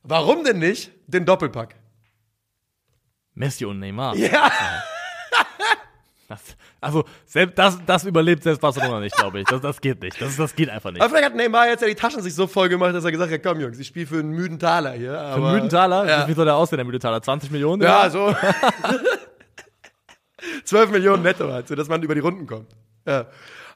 [0.02, 1.76] Warum denn nicht den Doppelpack?
[3.36, 4.16] Messi und Neymar.
[4.16, 4.52] Ja,
[6.32, 9.46] Das, also, selbst das, das überlebt selbst Barcelona nicht, glaube ich.
[9.48, 10.22] Das, das geht nicht.
[10.22, 11.02] Das, das geht einfach nicht.
[11.02, 13.32] aber vielleicht hat Neymar jetzt ja die Taschen sich so voll gemacht, dass er gesagt
[13.32, 15.12] hat, komm Jungs, ich spiele für einen müden Taler hier.
[15.12, 17.22] Für Aber, einen müden Taler, Ja, wie soll der aussehen, der müde Taler?
[17.22, 17.82] 20 Millionen?
[17.82, 18.34] ja so.
[20.66, 22.70] 12 Millionen netto halt, so dass man über die Runden kommt.
[23.06, 23.26] Ja.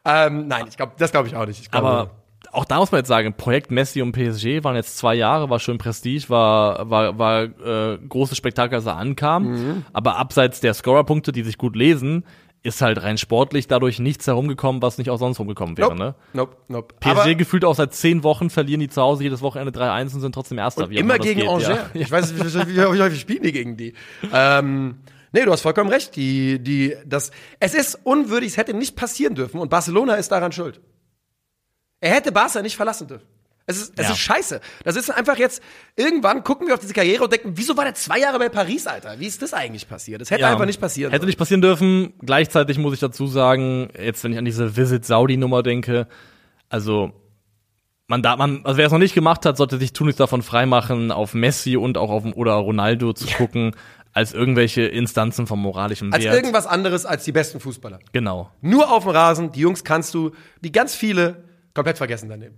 [0.05, 1.59] Ähm, nein, ich glaube, das glaube ich auch nicht.
[1.61, 2.11] Ich glaube, Aber
[2.51, 5.59] auch da muss man jetzt sagen, Projekt Messi und PSG waren jetzt zwei Jahre, war
[5.59, 9.43] schön Prestige, war, war, war äh, großes Spektakel, als er ankam.
[9.51, 9.85] Mhm.
[9.93, 12.23] Aber abseits der Scorerpunkte, die sich gut lesen,
[12.65, 15.89] ist halt rein sportlich dadurch nichts herumgekommen, was nicht auch sonst rumgekommen wäre.
[15.89, 16.15] nope, Ne?
[16.33, 16.95] nope, nope.
[16.99, 20.21] PSG Aber gefühlt auch seit zehn Wochen verlieren die zu Hause jedes Wochenende 3-1 und
[20.21, 20.89] sind trotzdem Erster.
[20.89, 21.67] Immer gegen geht, Angers.
[21.69, 21.89] ja.
[21.93, 23.93] Ich weiß nicht, wie häufig spielen die gegen die.
[24.33, 24.97] Ähm,
[25.31, 26.15] nee, du hast vollkommen recht.
[26.15, 30.51] Die, die, das, es ist unwürdig, es hätte nicht passieren dürfen und Barcelona ist daran
[30.51, 30.81] schuld.
[32.01, 33.25] Er hätte Barca nicht verlassen dürfen.
[33.67, 34.11] Es ist, es Ja.
[34.11, 34.61] ist scheiße.
[34.83, 35.61] Das ist einfach jetzt,
[35.95, 38.85] irgendwann gucken wir auf diese Karriere und denken, wieso war der zwei Jahre bei Paris,
[38.85, 39.19] Alter?
[39.19, 40.21] Wie ist das eigentlich passiert?
[40.21, 40.51] Das hätte Ja.
[40.51, 42.13] einfach nicht passieren Hätte nicht passieren dürfen.
[42.21, 46.07] Gleichzeitig muss ich dazu sagen, jetzt wenn ich an diese Visit Saudi Nummer denke,
[46.69, 47.11] also
[48.07, 51.11] man da man also wer es noch nicht gemacht hat, sollte sich tunlichst davon freimachen,
[51.11, 53.75] auf Messi und auch auf oder Ronaldo zu gucken,
[54.13, 56.35] als irgendwelche Instanzen vom moralischen Als Wert.
[56.35, 57.97] irgendwas anderes als die besten Fußballer.
[58.13, 58.51] genau.
[58.61, 61.43] Nur auf dem Rasen, die Jungs kannst du, die ganz viele,
[61.73, 62.55] komplett vergessen daneben.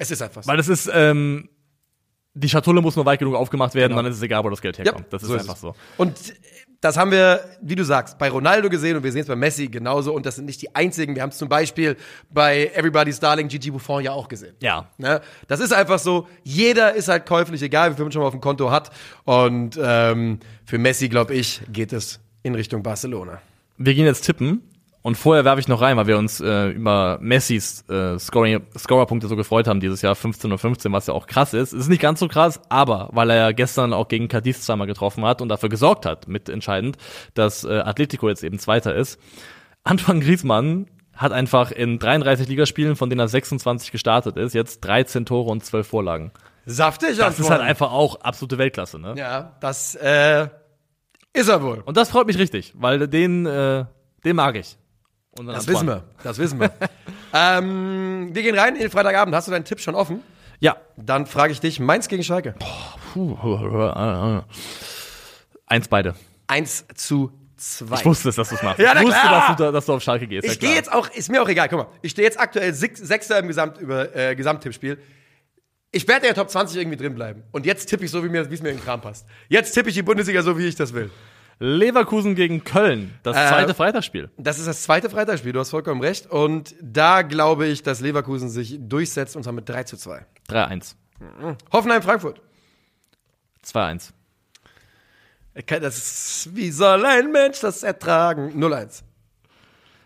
[0.00, 0.48] Es ist einfach so.
[0.48, 1.48] Weil es ist ähm,
[2.34, 4.02] die Schatulle muss nur weit genug aufgemacht werden, Genau.
[4.02, 5.12] dann ist es egal, wo das Geld Ja, herkommt.
[5.12, 5.60] das ist so einfach es.
[5.60, 5.74] so.
[5.96, 6.16] Und
[6.80, 9.66] das haben wir, wie du sagst, bei Ronaldo gesehen und wir sehen es bei Messi
[9.66, 10.14] genauso.
[10.14, 11.14] Und das sind nicht die einzigen.
[11.14, 11.96] Wir haben es zum Beispiel
[12.30, 14.54] bei Everybody's Darling Gigi Buffon ja auch gesehen.
[14.62, 14.88] Ja.
[14.96, 15.20] Ne?
[15.48, 16.26] Das ist einfach so.
[16.42, 18.90] Jeder ist halt käuflich, egal wie viel man schon mal auf dem Konto hat.
[19.24, 23.42] Und ähm, für Messi, glaube ich, geht es in Richtung Barcelona.
[23.76, 24.62] Wir gehen jetzt tippen
[25.02, 29.28] Und vorher werfe ich noch rein, weil wir uns äh, über Messis äh, Scoring, Scorerpunkte
[29.28, 31.72] so gefreut haben dieses Jahr 15 und 15, was ja auch krass ist.
[31.72, 34.86] Es ist nicht ganz so krass, aber weil er ja gestern auch gegen Cadiz zweimal
[34.86, 36.98] getroffen hat und dafür gesorgt hat, mitentscheidend,
[37.32, 39.18] dass äh, Atletico jetzt eben Zweiter ist.
[39.84, 45.24] Antoine Griezmann hat einfach in 33 Ligaspielen, von denen er 26 gestartet ist, jetzt 13
[45.24, 46.32] Tore und 12 Vorlagen.
[46.66, 49.14] Saftig, Das ist halt einfach auch absolute Weltklasse, ne?
[49.16, 50.48] Ja, das äh,
[51.32, 51.80] ist er wohl.
[51.84, 53.86] Und das freut mich richtig, weil den, äh,
[54.24, 54.76] den mag ich.
[55.36, 55.66] Das Antoine.
[55.66, 56.04] wissen wir.
[56.22, 56.70] Das wissen wir.
[57.32, 59.34] ähm, wir gehen rein in den Freitagabend.
[59.34, 60.22] Hast du deinen Tipp schon offen?
[60.58, 60.76] Ja.
[60.96, 62.54] Dann frage ich dich, Mainz gegen Schalke.
[65.66, 66.14] Eins beide.
[66.48, 67.94] 1 zu 2.
[68.00, 68.78] Ich wusste es, dass du es machst.
[68.80, 70.46] Ja, ich wusste, dass du, da- dass du auf Schalke gehst.
[70.46, 72.96] Ich gehe jetzt auch, ist mir auch egal, guck mal, ich stehe jetzt aktuell Sech-
[72.96, 74.98] Sechster im Gesamt über, äh, Gesamttippspiel.
[75.92, 77.42] Ich werde in der Top 20 irgendwie drin bleiben.
[77.52, 79.26] Und jetzt tippe ich so, wie mir- wie es mir in den Kram passt.
[79.48, 81.10] Jetzt tippe ich die Bundesliga so, wie ich das will.
[81.62, 83.12] Leverkusen gegen Köln.
[83.22, 84.30] Das Äh, zweite Freitagsspiel.
[84.38, 86.26] Das ist das zweite Freitagsspiel, du hast vollkommen recht.
[86.26, 90.24] Und da glaube ich, dass Leverkusen sich durchsetzt und zwar mit 3 zu 2.
[90.48, 90.94] 3-1.
[91.70, 92.40] Hoffenheim, Frankfurt.
[93.64, 94.10] 2-1.
[95.66, 98.52] Das ist, wie soll ein Mensch das ertragen?
[98.56, 99.02] 0-1.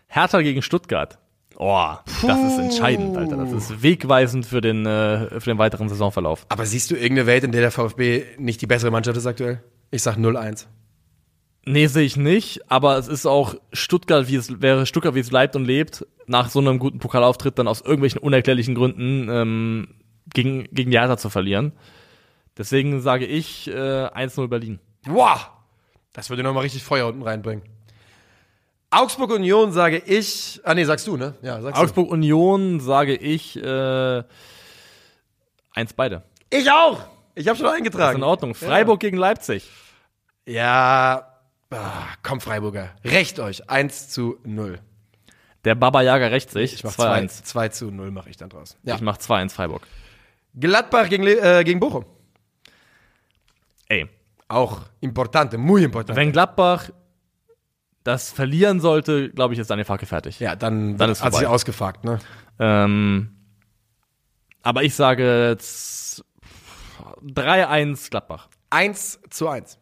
[0.07, 1.17] Hertha gegen Stuttgart.
[1.57, 3.37] Oh, das ist entscheidend, Alter.
[3.37, 6.45] Das ist wegweisend für den, äh, für den weiteren Saisonverlauf.
[6.49, 9.63] Aber siehst du irgendeine Welt, in der der VfB nicht die bessere Mannschaft ist aktuell?
[9.89, 10.65] Ich sag 0-1.
[11.65, 15.29] Nee, sehe ich nicht, aber es ist auch Stuttgart, wie es wäre Stuttgart, wie es
[15.29, 19.87] bleibt und lebt, nach so einem guten Pokalauftritt dann aus irgendwelchen unerklärlichen Gründen ähm,
[20.31, 21.71] gegen, gegen die Hertha zu verlieren.
[22.57, 24.79] Deswegen sage ich äh, 1-0 Berlin.
[25.05, 25.49] Wow!
[26.13, 27.63] Das würde nochmal richtig Feuer unten reinbringen.
[28.91, 30.61] Augsburg Union sage ich.
[30.63, 31.33] Ah, nee, sagst du, ne?
[31.41, 34.23] Ja, sagst Augsburg Union sage ich äh,
[35.73, 36.23] eins beide.
[36.51, 36.57] du.
[36.57, 37.01] Ich auch!
[37.33, 38.17] Ich habe schon Das ist eingetragen.
[38.19, 38.55] in Ordnung.
[38.55, 39.69] Freiburg gegen Leipzig.
[40.47, 41.27] Ja.
[41.71, 42.91] Ah, komm, Freiburger.
[43.03, 43.69] Recht euch.
[43.69, 44.79] 1 zu 0.
[45.63, 46.73] Der Baba Jager rächt sich.
[46.75, 47.43] Ich mach 2, 2-1.
[47.43, 48.77] 2 zu 0 mache ich dann draus.
[48.83, 48.95] Ja.
[48.95, 49.87] Ich mach 2-1 Freiburg.
[50.57, 52.05] Gladbach gegen, äh, gegen Bochum.
[53.87, 54.07] Ey,
[54.47, 56.19] Auch importante, muy importante.
[56.19, 56.89] wenn Gladbach
[58.03, 60.39] das verlieren sollte, glaube ich, ist Daniel Farke fertig.
[60.39, 61.53] ja, dann, Dann ist hat sich vorbei.
[61.55, 62.19] ausgefragt, ne?
[62.59, 63.35] Ähm,
[64.61, 66.23] aber ich sage z-
[67.23, 68.47] 3-1 Gladbach.
[68.69, 69.79] 1 zu 1.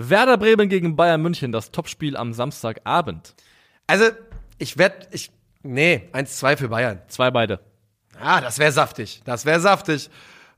[0.00, 3.34] Werder Bremen gegen Bayern München, das Topspiel am Samstagabend.
[3.88, 4.04] Also,
[4.58, 5.32] ich werde, ich,
[5.64, 7.02] nee, 1-2 für Bayern.
[7.08, 7.58] Zwei beide.
[8.20, 9.22] Ah, das wäre saftig.
[9.24, 10.08] Das wäre saftig.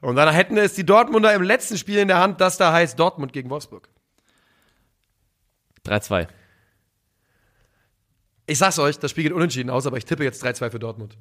[0.02, 2.98] Und dann hätten es die Dortmunder im letzten Spiel in der Hand, das da heißt
[2.98, 3.88] Dortmund gegen Wolfsburg.
[5.86, 6.28] 3-2.
[8.46, 11.16] Ich sag's euch, das Spiel geht unentschieden aus, aber ich tippe jetzt 3-2 für Dortmund.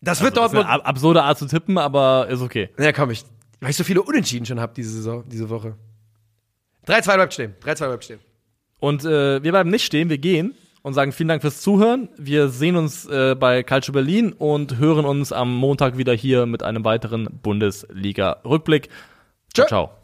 [0.00, 0.66] Das wird Das ist eine Dortmund.
[0.68, 2.70] ab absurde Art zu tippen, aber ist okay.
[2.78, 3.24] Ja, komm, ich,
[3.60, 5.76] weil ich so viele Unentschieden schon habe diese Saison, diese Woche.
[6.86, 7.54] 3-2 bleibt stehen.
[7.62, 8.20] 3-2 bleibt stehen.
[8.78, 12.08] Und äh, wir bleiben nicht stehen, wir gehen und sagen vielen Dank fürs Zuhören.
[12.16, 16.62] Wir sehen uns äh, bei Calcio Berlin und hören uns am Montag wieder hier mit
[16.62, 18.88] einem weiteren Bundesliga-Rückblick.
[19.52, 19.66] Ciao.
[19.66, 19.99] ciao.